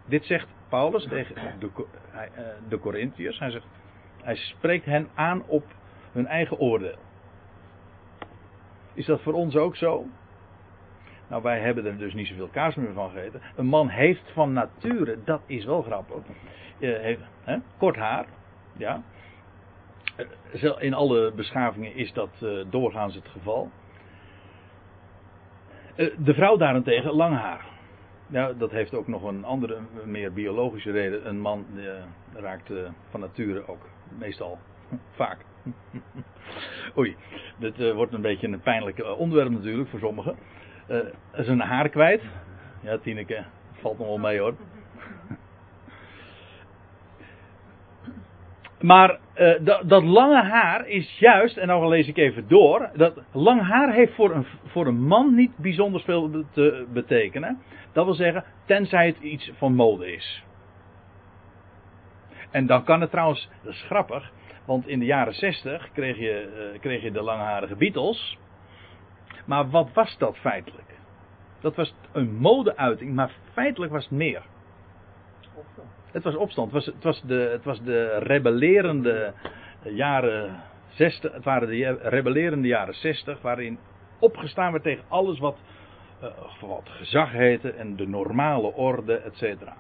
Dit 0.05 0.25
zegt 0.25 0.49
Paulus 0.69 1.07
tegen 1.09 1.35
de, 1.59 1.71
uh, 1.77 2.21
de 2.69 2.79
Corinthiërs. 2.79 3.39
Hij, 3.39 3.51
zegt, 3.51 3.67
hij 4.23 4.37
spreekt 4.37 4.85
hen 4.85 5.09
aan 5.15 5.43
op 5.47 5.65
hun 6.13 6.27
eigen 6.27 6.59
oordeel. 6.59 6.99
Is 8.95 9.07
dat 9.07 9.23
voor 9.23 9.33
ons 9.35 9.57
ook 9.57 9.77
zo? 9.77 10.07
Nou, 11.29 11.43
wij 11.43 11.61
hebben 11.61 11.87
er 11.87 11.99
dus 11.99 12.15
niet 12.15 12.27
zoveel 12.27 12.49
kaas 12.49 12.75
meer 12.75 12.93
van 12.93 13.11
gegeten. 13.11 13.41
Een 13.57 13.67
man 13.67 13.89
heeft 13.89 14.31
van 14.33 14.53
nature, 14.53 15.19
dat 15.25 15.41
is 15.47 15.65
wel 15.65 15.83
grappig. 15.83 16.23
Uh, 16.79 16.99
heeft, 16.99 17.21
hè, 17.45 17.57
kort 17.79 17.97
haar, 17.97 18.27
ja. 18.77 19.03
Eh, 20.53 20.73
in 20.79 20.95
alle 20.95 21.33
beschavingen 21.33 21.95
is 21.95 22.13
dat 22.13 22.31
uh, 22.43 22.65
doorgaans 22.71 23.15
het 23.15 23.29
geval. 23.29 23.71
De 26.19 26.35
vrouw 26.35 26.57
daarentegen 26.57 27.13
lang 27.13 27.37
haar. 27.37 27.67
Ja, 28.27 28.53
dat 28.53 28.71
heeft 28.71 28.95
ook 28.95 29.09
nog 29.09 29.23
een 29.23 29.45
andere, 29.45 29.79
meer 30.05 30.33
biologische 30.33 30.91
reden. 30.91 31.29
Een 31.29 31.41
man 31.41 31.67
raakt 32.35 32.73
van 33.11 33.21
nature 33.21 33.69
ook 33.69 33.89
meestal 34.19 34.59
vaak. 35.21 35.39
Oei, 36.99 37.17
dit 37.59 37.93
wordt 37.93 38.13
een 38.13 38.21
beetje 38.21 38.49
een 38.49 38.61
pijnlijk 38.61 39.19
onderwerp 39.19 39.51
natuurlijk 39.51 39.89
voor 39.89 39.99
sommigen. 39.99 40.37
Zijn 41.33 41.61
haar 41.61 41.89
kwijt. 41.89 42.23
Ja, 42.83 42.99
Tineke, 42.99 43.45
valt 43.73 43.99
nog 43.99 44.07
wel 44.07 44.19
mee 44.19 44.39
hoor. 44.39 44.55
Maar 48.81 49.19
uh, 49.37 49.55
dat, 49.61 49.89
dat, 49.89 50.03
lange 50.03 50.43
haar 50.43 50.87
is 50.87 51.19
juist, 51.19 51.57
en 51.57 51.67
dan 51.67 51.89
lees 51.89 52.09
ik 52.09 52.17
even 52.17 52.49
door, 52.49 52.91
dat 52.95 53.23
lang 53.33 53.63
haar 53.63 53.93
heeft 53.93 54.15
voor 54.15 54.31
een, 54.31 54.47
voor 54.67 54.87
een 54.87 55.03
man 55.07 55.35
niet 55.35 55.57
bijzonder 55.57 56.01
veel 56.01 56.45
te 56.53 56.87
betekenen. 56.93 57.59
Dat 57.93 58.05
wil 58.05 58.15
zeggen, 58.15 58.45
tenzij 58.67 59.07
het 59.07 59.19
iets 59.19 59.53
van 59.57 59.75
mode 59.75 60.13
is. 60.13 60.45
En 62.51 62.67
dan 62.67 62.85
kan 62.85 63.01
het 63.01 63.11
trouwens, 63.11 63.49
dat 63.63 63.73
is 63.73 63.83
grappig, 63.83 64.31
want 64.65 64.89
in 64.89 64.99
de 64.99 65.05
jaren 65.05 65.35
60 65.35 65.93
kreeg 65.93 66.19
je, 66.19 66.71
uh, 66.75 66.81
kreeg 66.81 67.03
je 67.03 67.13
de 67.13 67.23
langharige 67.23 67.77
Beatles. 67.77 68.39
Maar 69.49 69.71
wat 69.71 69.89
was 69.93 70.19
dat 70.19 70.37
feitelijk? 70.37 70.95
Dat 71.61 71.77
was 71.77 71.95
een 72.13 72.35
modeuiting, 72.35 73.15
maar 73.15 73.31
feitelijk 73.53 73.93
was 73.93 74.03
het 74.03 74.13
meer. 74.13 74.43
Het 76.13 76.23
was 76.23 76.37
opstand. 76.37 76.73
Het 76.73 76.85
was, 76.85 76.95
het 76.95 77.05
was, 77.05 77.23
de, 77.23 77.49
het 77.53 77.65
was 77.65 77.83
de 77.83 78.19
rebellerende 78.19 79.33
jaren 79.83 80.61
60. 80.89 81.33
Het 81.33 81.45
waren 81.45 81.69
de 81.69 81.99
rebellerende 82.03 82.69
jaren 82.69 82.95
60. 82.95 83.43
Waarin 83.43 83.79
opgestaan 84.19 84.73
werd 84.73 84.85
tegen 84.85 85.05
alles 85.09 85.39
wat, 85.39 85.57
uh, 86.23 86.29
wat 86.61 86.89
gezag 86.89 87.33
heette. 87.33 87.71
En 87.71 87.97
de 87.97 88.07
normale 88.07 88.73
orde, 88.75 89.17
et 89.17 89.37
cetera. 89.37 89.77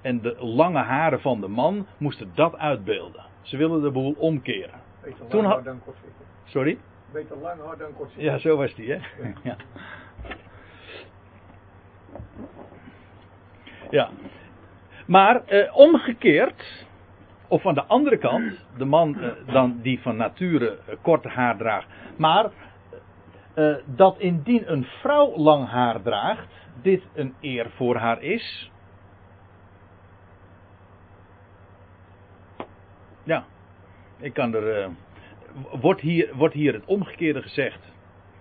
En 0.00 0.20
de 0.20 0.36
lange 0.38 0.82
haren 0.82 1.20
van 1.20 1.40
de 1.40 1.48
man 1.48 1.86
moesten 1.98 2.30
dat 2.34 2.56
uitbeelden. 2.56 3.24
Ze 3.42 3.56
wilden 3.56 3.82
de 3.82 3.90
boel 3.90 4.14
omkeren. 4.18 4.80
Toen 5.28 5.44
kort 5.84 5.96
Sorry? 6.44 6.78
Beter 7.12 7.36
lang 7.36 7.78
dan 7.78 7.94
kort 7.96 8.12
Ja, 8.16 8.38
zo 8.38 8.56
was 8.56 8.74
die, 8.74 8.92
hè? 8.92 8.98
ja. 9.42 9.56
ja. 13.90 14.10
Maar 15.06 15.44
eh, 15.44 15.76
omgekeerd, 15.76 16.86
of 17.48 17.62
van 17.62 17.74
de 17.74 17.84
andere 17.84 18.18
kant, 18.18 18.66
de 18.76 18.84
man 18.84 19.20
eh, 19.20 19.30
dan 19.46 19.78
die 19.82 20.00
van 20.00 20.16
nature 20.16 20.78
eh, 20.86 20.96
korte 21.02 21.28
haar 21.28 21.56
draagt, 21.56 21.86
maar 22.16 22.50
dat 23.84 24.18
indien 24.18 24.72
een 24.72 24.84
vrouw 24.84 25.36
lang 25.36 25.68
haar 25.68 26.02
draagt, 26.02 26.48
dit 26.82 27.02
een 27.14 27.34
eer 27.40 27.70
voor 27.70 27.96
haar 27.96 28.22
is. 28.22 28.70
Ja, 33.22 33.44
ik 34.18 34.32
kan 34.32 34.54
er. 34.54 34.90
Eh, 35.54 35.80
wordt, 35.80 36.00
hier, 36.00 36.30
wordt 36.34 36.54
hier 36.54 36.72
het 36.72 36.84
omgekeerde 36.84 37.42
gezegd? 37.42 37.92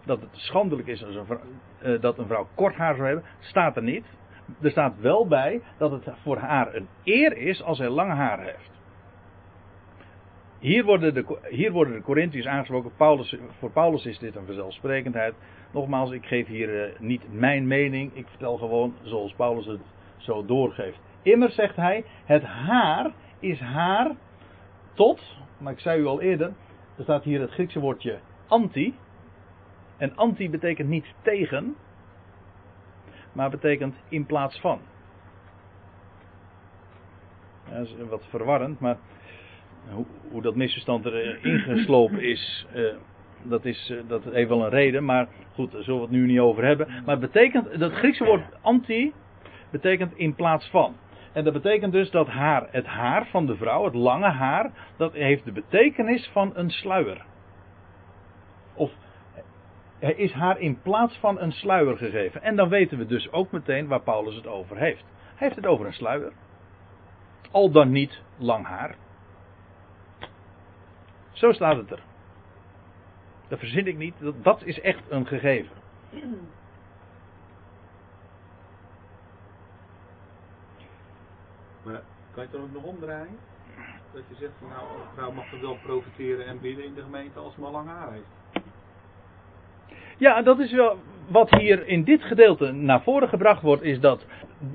Dat 0.06 0.22
het 0.22 0.30
schandelijk 0.32 0.88
is 0.88 1.06
als 1.06 1.16
een 1.16 1.40
eh, 1.80 2.02
dat 2.02 2.18
een 2.18 2.28
vrouw 2.28 2.48
kort 2.56 2.76
haar 2.76 2.96
zou 2.96 3.08
hebben, 3.08 3.26
staat 3.40 3.76
er 3.76 3.84
niet 3.84 4.06
er 4.62 4.72
staat 4.72 5.00
wel 5.00 5.28
bij 5.28 5.62
dat 5.78 5.92
het 5.92 6.10
voor 6.22 6.38
haar 6.38 6.76
een 6.76 6.88
eer 7.04 7.38
is 7.38 7.64
als 7.64 7.78
hij 7.78 7.90
lang 7.90 8.12
haar 8.12 8.40
heeft. 8.44 8.72
Hier 10.60 10.84
worden 10.84 11.14
de, 11.14 11.38
hier 11.50 11.74
de 11.74 12.02
Corinthiërs 12.04 12.48
aangesproken. 12.48 12.92
Paulus, 12.98 13.36
voor 13.60 13.72
Paulus 13.72 14.06
is 14.06 14.20
dit 14.20 14.36
een 14.36 14.46
vanzelfsprekendheid. 14.46 15.34
Nogmaals, 15.72 16.12
ik 16.12 16.26
geef 16.26 16.48
hier 16.48 16.88
uh, 16.88 17.00
niet 17.00 17.34
mijn 17.34 17.68
mening. 17.68 18.12
Ik 18.14 18.28
vertel 18.28 18.58
gewoon 18.58 18.94
zoals 19.02 19.34
Paulus 19.34 19.66
het 19.66 19.80
zo 20.18 20.46
doorgeeft. 20.46 21.00
Immer 21.22 21.52
zegt 21.52 21.76
hij: 21.76 22.04
Het 22.26 22.44
haar 22.44 23.12
is 23.40 23.60
haar 23.60 24.12
tot. 24.94 25.38
Maar 25.58 25.74
ik 25.74 25.80
zei 25.80 26.02
u 26.02 26.06
al 26.06 26.22
eerder. 26.22 26.54
Er 27.00 27.06
staat 27.06 27.24
hier 27.24 27.42
het 27.42 27.52
Griekse 27.52 27.80
woordje 27.80 28.20
anti. 28.48 28.96
En 29.98 30.16
anti 30.16 30.50
betekent 30.50 30.90
niet 30.90 31.14
tegen 31.22 31.76
maar 33.32 33.50
betekent 33.50 33.96
in 34.10 34.26
plaats 34.26 34.60
van. 34.60 34.80
dat 37.70 37.82
is 37.82 37.96
wat 38.10 38.26
verwarrend, 38.30 38.80
maar 38.80 38.98
hoe, 40.32 40.42
dat 40.42 40.56
misverstand 40.56 41.06
er 41.06 41.46
ingeslopen 41.46 42.24
is, 42.24 42.66
uh, 42.76 42.94
dat, 43.44 43.66
is 43.66 43.90
uh, 43.90 44.00
dat 44.08 44.24
heeft 44.24 44.50
wel 44.50 44.64
een 44.64 44.70
reden, 44.70 45.06
maar 45.06 45.28
goed, 45.54 45.72
daar 45.72 45.84
zullen 45.84 46.00
we 46.00 46.06
het 46.06 46.16
nu 46.16 46.26
niet 46.26 46.40
over 46.40 46.66
hebben. 46.66 46.88
Maar 46.88 47.18
het 47.18 47.32
betekent, 47.32 47.80
dat 47.80 47.92
Griekse 47.92 48.26
woord 48.26 48.44
anti, 48.62 49.14
betekent 49.72 50.18
in 50.18 50.36
plaats 50.36 50.70
van. 50.70 50.96
En 51.40 51.46
dat 51.46 51.54
betekent 51.54 51.92
dus 51.92 52.12
dat 52.12 52.28
haar, 52.28 52.68
het 52.72 52.86
haar 52.86 53.28
van 53.28 53.46
de 53.46 53.56
vrouw, 53.56 53.84
het 53.84 53.94
lange 53.94 54.30
haar, 54.30 54.72
dat 54.98 55.14
heeft 55.14 55.46
de 55.46 55.52
betekenis 55.52 56.30
van 56.34 56.52
een 56.56 56.70
sluier. 56.70 57.26
Of 58.74 58.92
hij 60.00 60.14
is 60.14 60.32
haar 60.32 60.60
in 60.60 60.82
plaats 60.82 61.18
van 61.18 61.40
een 61.40 61.52
sluier 61.52 61.98
gegeven. 61.98 62.42
En 62.42 62.56
dan 62.56 62.70
weten 62.70 62.98
we 62.98 63.06
dus 63.06 63.32
ook 63.32 63.52
meteen 63.52 63.88
waar 63.88 64.02
Paulus 64.02 64.36
het 64.36 64.48
over 64.48 64.78
heeft. 64.78 65.04
Hij 65.36 65.48
heeft 65.48 65.56
het 65.56 65.66
over 65.66 65.86
een 65.86 65.94
sluier. 65.94 66.34
Al 67.52 67.72
dan 67.72 67.92
niet 67.92 68.22
lang 68.38 68.66
haar. 68.66 68.96
Zo 71.32 71.52
staat 71.52 71.78
het 71.78 71.92
er. 71.92 72.04
Dat 73.48 73.60
verzin 73.60 73.88
ik 73.88 73.98
niet. 73.98 74.16
Dat 74.42 74.64
is 74.64 74.80
echt 74.80 75.04
een 75.10 75.28
gegeven. 75.28 75.76
Kan 82.34 82.44
je 82.44 82.50
het 82.52 82.62
ook 82.62 82.74
nog 82.74 82.84
omdraaien? 82.84 83.38
Dat 84.14 84.22
je 84.28 84.36
zegt, 84.40 84.52
nou, 84.62 85.00
een 85.00 85.08
vrouw 85.16 85.32
mag 85.32 85.52
er 85.54 85.62
wel 85.62 85.78
profiteren 85.84 86.46
en 86.46 86.60
bidden 86.62 86.86
in 86.86 86.94
de 86.94 87.02
gemeente 87.02 87.40
als 87.40 87.54
ze 87.54 87.60
maar 87.62 87.72
lang 87.72 87.88
haar 87.88 88.12
heeft. 88.12 88.66
Ja, 90.18 90.42
dat 90.42 90.60
is 90.60 90.72
wel 90.72 90.98
wat 91.28 91.50
hier 91.50 91.88
in 91.88 92.04
dit 92.04 92.24
gedeelte 92.24 92.72
naar 92.72 93.02
voren 93.02 93.30
gebracht 93.30 93.62
wordt, 93.62 93.82
is 93.82 94.00
dat 94.00 94.26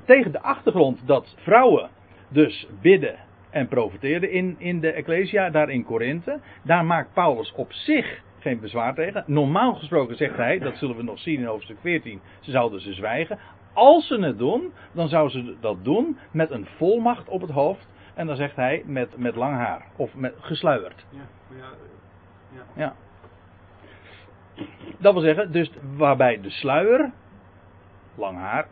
tegen 0.05 0.31
de 0.31 0.41
achtergrond 0.41 1.07
dat 1.07 1.35
vrouwen 1.37 1.89
dus 2.27 2.67
bidden 2.81 3.15
en 3.49 3.67
profeteerde 3.67 4.31
in, 4.31 4.55
in 4.57 4.79
de 4.79 4.91
Ecclesia, 4.91 5.49
daar 5.49 5.69
in 5.69 5.83
Korinthe. 5.83 6.39
Daar 6.61 6.85
maakt 6.85 7.13
Paulus 7.13 7.53
op 7.55 7.73
zich 7.73 8.23
geen 8.39 8.59
bezwaar 8.59 8.93
tegen. 8.95 9.23
Normaal 9.27 9.73
gesproken 9.73 10.15
zegt 10.15 10.35
hij, 10.35 10.59
dat 10.59 10.77
zullen 10.77 10.95
we 10.95 11.03
nog 11.03 11.19
zien 11.19 11.39
in 11.39 11.45
hoofdstuk 11.45 11.77
14, 11.81 12.21
ze 12.39 12.51
zouden 12.51 12.81
ze 12.81 12.93
zwijgen. 12.93 13.39
Als 13.75 14.07
ze 14.07 14.19
het 14.19 14.37
doen, 14.37 14.73
dan 14.91 15.07
zouden 15.07 15.45
ze 15.45 15.55
dat 15.59 15.83
doen 15.83 16.17
met 16.31 16.51
een 16.51 16.65
volmacht 16.77 17.29
op 17.29 17.41
het 17.41 17.51
hoofd. 17.51 17.87
En 18.13 18.27
dan 18.27 18.35
zegt 18.35 18.55
hij 18.55 18.83
met, 18.85 19.17
met 19.17 19.35
lang 19.35 19.55
haar, 19.55 19.85
of 19.95 20.15
met 20.15 20.33
gesluierd. 20.39 21.05
Ja, 21.09 21.19
ja. 21.57 22.63
Ja. 22.75 22.95
Dat 24.97 25.13
wil 25.13 25.21
zeggen, 25.21 25.51
dus 25.51 25.71
waarbij 25.95 26.41
de 26.41 26.49
sluier, 26.49 27.11
lang 28.15 28.37
haar, 28.37 28.67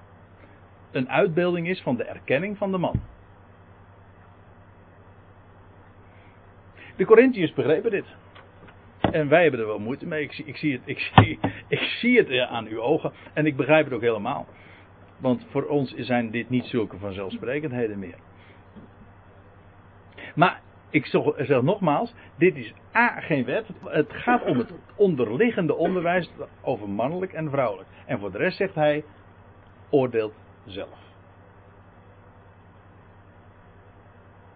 een 0.91 1.09
uitbeelding 1.09 1.67
is 1.67 1.81
van 1.81 1.95
de 1.95 2.03
erkenning 2.03 2.57
van 2.57 2.71
de 2.71 2.77
man. 2.77 3.01
De 6.95 7.05
Corinthiërs 7.05 7.53
begrepen 7.53 7.91
dit. 7.91 8.05
En 8.99 9.29
wij 9.29 9.41
hebben 9.41 9.59
er 9.59 9.65
wel 9.65 9.79
moeite 9.79 10.05
mee. 10.05 10.23
Ik 10.23 10.31
zie, 10.31 10.45
ik 10.45 10.57
zie, 10.57 10.73
het, 10.73 10.81
ik 10.85 10.99
zie, 10.99 11.39
ik 11.67 11.79
zie 11.79 12.17
het 12.17 12.29
eh, 12.29 12.51
aan 12.51 12.67
uw 12.67 12.81
ogen. 12.81 13.11
En 13.33 13.45
ik 13.45 13.55
begrijp 13.55 13.85
het 13.85 13.93
ook 13.93 14.01
helemaal. 14.01 14.47
Want 15.17 15.45
voor 15.49 15.65
ons 15.65 15.93
zijn 15.93 16.31
dit 16.31 16.49
niet 16.49 16.65
zulke 16.65 16.97
vanzelfsprekendheden 16.97 17.99
meer. 17.99 18.17
Maar 20.35 20.61
ik 20.89 21.05
zeg 21.37 21.61
nogmaals, 21.61 22.13
dit 22.37 22.55
is 22.55 22.73
A 22.95 23.19
geen 23.19 23.45
wet. 23.45 23.65
Het 23.85 24.13
gaat 24.13 24.45
om 24.45 24.57
het 24.57 24.73
onderliggende 24.95 25.75
onderwijs 25.75 26.31
over 26.61 26.89
mannelijk 26.89 27.33
en 27.33 27.49
vrouwelijk. 27.49 27.89
En 28.05 28.19
voor 28.19 28.31
de 28.31 28.37
rest 28.37 28.57
zegt 28.57 28.75
hij, 28.75 29.03
oordeelt 29.89 30.33
zelf. 30.65 31.01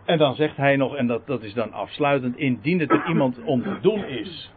En 0.05 0.18
dan 0.18 0.36
zegt 0.36 0.58
hij 0.58 0.76
nog, 0.76 0.95
en 0.95 1.08
dat, 1.08 1.28
dat 1.28 1.43
is 1.43 1.53
dan 1.53 1.74
afsluitend, 1.74 2.38
indien 2.38 2.80
het 2.80 2.91
er 2.91 3.08
iemand 3.08 3.43
om 3.43 3.64
te 3.64 3.80
doen 3.82 4.03
is. 4.05 4.53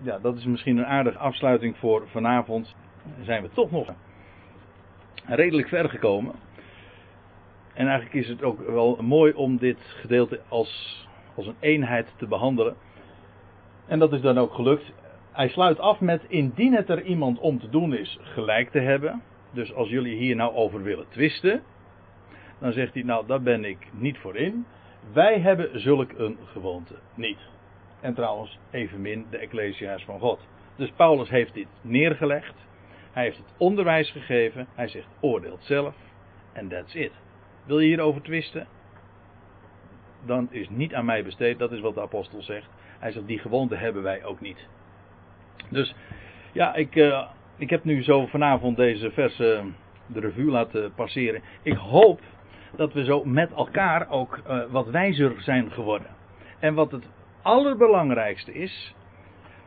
Ja, 0.00 0.18
dat 0.18 0.36
is 0.36 0.44
misschien 0.44 0.76
een 0.76 0.86
aardige 0.86 1.18
afsluiting 1.18 1.76
voor 1.76 2.08
vanavond. 2.08 2.76
Zijn 3.20 3.42
we 3.42 3.48
toch 3.48 3.70
nog 3.70 3.88
redelijk 5.26 5.68
ver 5.68 5.88
gekomen. 5.88 6.34
En 7.74 7.86
eigenlijk 7.86 8.14
is 8.14 8.28
het 8.28 8.42
ook 8.42 8.66
wel 8.66 8.98
mooi 9.00 9.32
om 9.32 9.56
dit 9.56 9.78
gedeelte 9.80 10.40
als, 10.48 11.06
als 11.34 11.46
een 11.46 11.56
eenheid 11.60 12.14
te 12.16 12.26
behandelen. 12.26 12.76
En 13.86 13.98
dat 13.98 14.12
is 14.12 14.20
dan 14.20 14.38
ook 14.38 14.54
gelukt. 14.54 14.92
Hij 15.32 15.48
sluit 15.48 15.78
af 15.78 16.00
met: 16.00 16.22
indien 16.28 16.74
het 16.74 16.88
er 16.88 17.02
iemand 17.02 17.38
om 17.38 17.58
te 17.58 17.68
doen 17.68 17.94
is 17.94 18.18
gelijk 18.22 18.70
te 18.70 18.78
hebben. 18.78 19.22
Dus 19.50 19.74
als 19.74 19.88
jullie 19.88 20.16
hier 20.16 20.36
nou 20.36 20.54
over 20.54 20.82
willen 20.82 21.08
twisten. 21.08 21.62
Dan 22.58 22.72
zegt 22.72 22.94
hij: 22.94 23.02
Nou, 23.02 23.26
daar 23.26 23.42
ben 23.42 23.64
ik 23.64 23.86
niet 23.92 24.18
voor 24.18 24.36
in. 24.36 24.66
Wij 25.12 25.40
hebben 25.40 25.80
zulk 25.80 26.12
een 26.16 26.36
gewoonte 26.44 26.94
niet. 27.14 27.38
En 28.00 28.14
trouwens, 28.14 28.58
evenmin 28.70 29.26
de 29.30 29.36
Ecclesia's 29.36 30.04
van 30.04 30.20
God. 30.20 30.40
Dus 30.76 30.90
Paulus 30.90 31.28
heeft 31.28 31.54
dit 31.54 31.66
neergelegd. 31.80 32.54
Hij 33.12 33.22
heeft 33.22 33.36
het 33.36 33.54
onderwijs 33.56 34.10
gegeven. 34.10 34.66
Hij 34.74 34.88
zegt: 34.88 35.08
oordeelt 35.20 35.64
zelf. 35.64 35.94
En 36.52 36.68
that's 36.68 36.94
it. 36.94 37.12
Wil 37.64 37.78
je 37.80 37.86
hierover 37.86 38.22
twisten? 38.22 38.66
Dan 40.26 40.48
is 40.50 40.68
niet 40.68 40.94
aan 40.94 41.04
mij 41.04 41.24
besteed. 41.24 41.58
Dat 41.58 41.72
is 41.72 41.80
wat 41.80 41.94
de 41.94 42.00
apostel 42.00 42.42
zegt. 42.42 42.68
Hij 42.98 43.12
zegt: 43.12 43.26
die 43.26 43.38
gewoonte 43.38 43.74
hebben 43.74 44.02
wij 44.02 44.24
ook 44.24 44.40
niet. 44.40 44.66
Dus 45.68 45.94
ja, 46.52 46.74
ik, 46.74 46.94
uh, 46.94 47.28
ik 47.56 47.70
heb 47.70 47.84
nu 47.84 48.02
zo 48.02 48.26
vanavond 48.26 48.76
deze 48.76 49.10
versen 49.10 49.76
de 50.06 50.20
revue 50.20 50.50
laten 50.50 50.94
passeren. 50.94 51.42
Ik 51.62 51.76
hoop 51.76 52.20
dat 52.76 52.92
we 52.92 53.04
zo 53.04 53.24
met 53.24 53.52
elkaar 53.52 54.10
ook 54.10 54.40
uh, 54.48 54.62
wat 54.70 54.90
wijzer 54.90 55.34
zijn 55.42 55.72
geworden. 55.72 56.06
En 56.58 56.74
wat 56.74 56.90
het 56.90 57.08
allerbelangrijkste 57.42 58.52
is, 58.52 58.94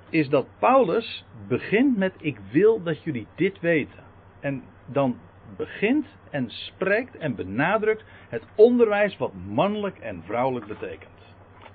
is 0.10 0.30
dat 0.30 0.48
Paulus 0.60 1.26
begint 1.48 1.98
met: 1.98 2.14
Ik 2.18 2.38
wil 2.52 2.84
dat 2.84 3.04
jullie 3.04 3.28
dit 3.36 3.60
weten. 3.60 4.04
En 4.40 4.64
dan 4.86 5.18
begint 5.58 6.06
en 6.30 6.50
spreekt 6.50 7.18
en 7.18 7.36
benadrukt 7.36 8.04
het 8.30 8.44
onderwijs 8.56 9.18
wat 9.18 9.32
mannelijk 9.48 9.98
en 9.98 10.24
vrouwelijk 10.26 10.66
betekent. 10.66 11.12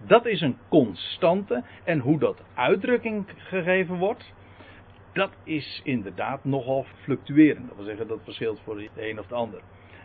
Dat 0.06 0.26
is 0.26 0.40
een 0.40 0.56
constante 0.68 1.62
en 1.84 1.98
hoe 1.98 2.18
dat 2.18 2.42
uitdrukking 2.54 3.24
gegeven 3.36 3.96
wordt, 3.96 4.32
dat 5.12 5.30
is 5.44 5.80
inderdaad 5.84 6.44
nogal 6.44 6.86
fluctuerend. 7.02 7.68
Dat 7.68 7.76
wil 7.76 7.84
zeggen 7.84 8.08
dat 8.08 8.18
verschilt 8.24 8.60
voor 8.64 8.76
de 8.76 8.88
een 8.96 9.18
of 9.18 9.26
de 9.26 9.34
ander. 9.34 9.60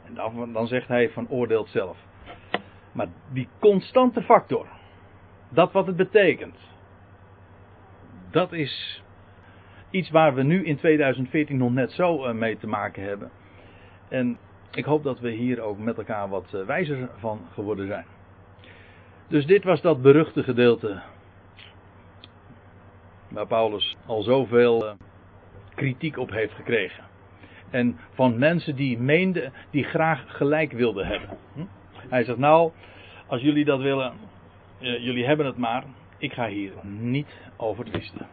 En 0.05 0.13
dan, 0.13 0.53
dan 0.53 0.67
zegt 0.67 0.87
hij 0.87 1.09
van 1.09 1.29
oordeelt 1.29 1.69
zelf. 1.69 1.97
Maar 2.91 3.07
die 3.33 3.47
constante 3.59 4.21
factor, 4.21 4.67
dat 5.49 5.71
wat 5.71 5.87
het 5.87 5.95
betekent, 5.95 6.57
dat 8.35 8.51
is 8.51 9.01
iets 9.89 10.09
waar 10.09 10.33
we 10.33 10.43
nu 10.43 10.65
in 10.65 10.77
2014 10.77 11.57
nog 11.57 11.71
net 11.71 11.91
zo 11.91 12.25
eh, 12.25 12.33
mee 12.33 12.57
te 12.57 12.67
maken 12.67 13.03
hebben. 13.03 13.31
En 14.09 14.37
ik 14.71 14.85
hoop 14.85 15.03
dat 15.03 15.19
we 15.19 15.29
hier 15.29 15.61
ook 15.61 15.77
met 15.77 15.97
elkaar 15.97 16.29
wat 16.29 16.53
eh, 16.53 16.65
wijzer 16.65 17.09
van 17.17 17.39
geworden 17.53 17.87
zijn. 17.87 18.05
Dus 19.27 19.45
dit 19.45 19.63
was 19.63 19.81
dat 19.81 20.01
beruchte 20.01 20.43
gedeelte 20.43 21.01
waar 23.27 23.47
Paulus 23.47 23.97
al 24.05 24.21
zoveel 24.21 24.87
eh, 24.87 24.93
kritiek 25.75 26.17
op 26.17 26.31
heeft 26.31 26.53
gekregen. 26.53 27.03
En 27.69 27.99
van 28.13 28.39
mensen 28.39 28.75
die 28.75 28.99
meenden, 28.99 29.53
die 29.71 29.83
graag 29.83 30.23
gelijk 30.27 30.71
wilden 30.71 31.07
hebben. 31.07 31.37
Hm? 31.53 31.65
Hij 32.09 32.23
zegt 32.23 32.37
nou, 32.37 32.71
als 33.27 33.41
jullie 33.41 33.65
dat 33.65 33.79
willen, 33.81 34.13
jullie 34.79 35.25
hebben 35.25 35.45
het 35.45 35.57
maar. 35.57 35.83
Ik 36.25 36.33
ga 36.33 36.47
hier 36.47 36.71
niet 36.83 37.27
over 37.57 37.85
twisten. 37.85 38.27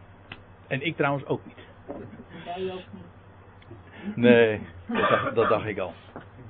En 0.67 0.81
ik 0.81 0.95
trouwens 0.95 1.25
ook 1.25 1.45
niet. 1.45 1.65
Jij 2.45 2.71
ook 2.71 2.81
niet. 2.91 4.15
Nee, 4.15 4.61
dat 4.87 5.09
dacht, 5.09 5.35
dat 5.35 5.49
dacht 5.49 5.65
ik 5.65 5.79
al. 5.79 5.93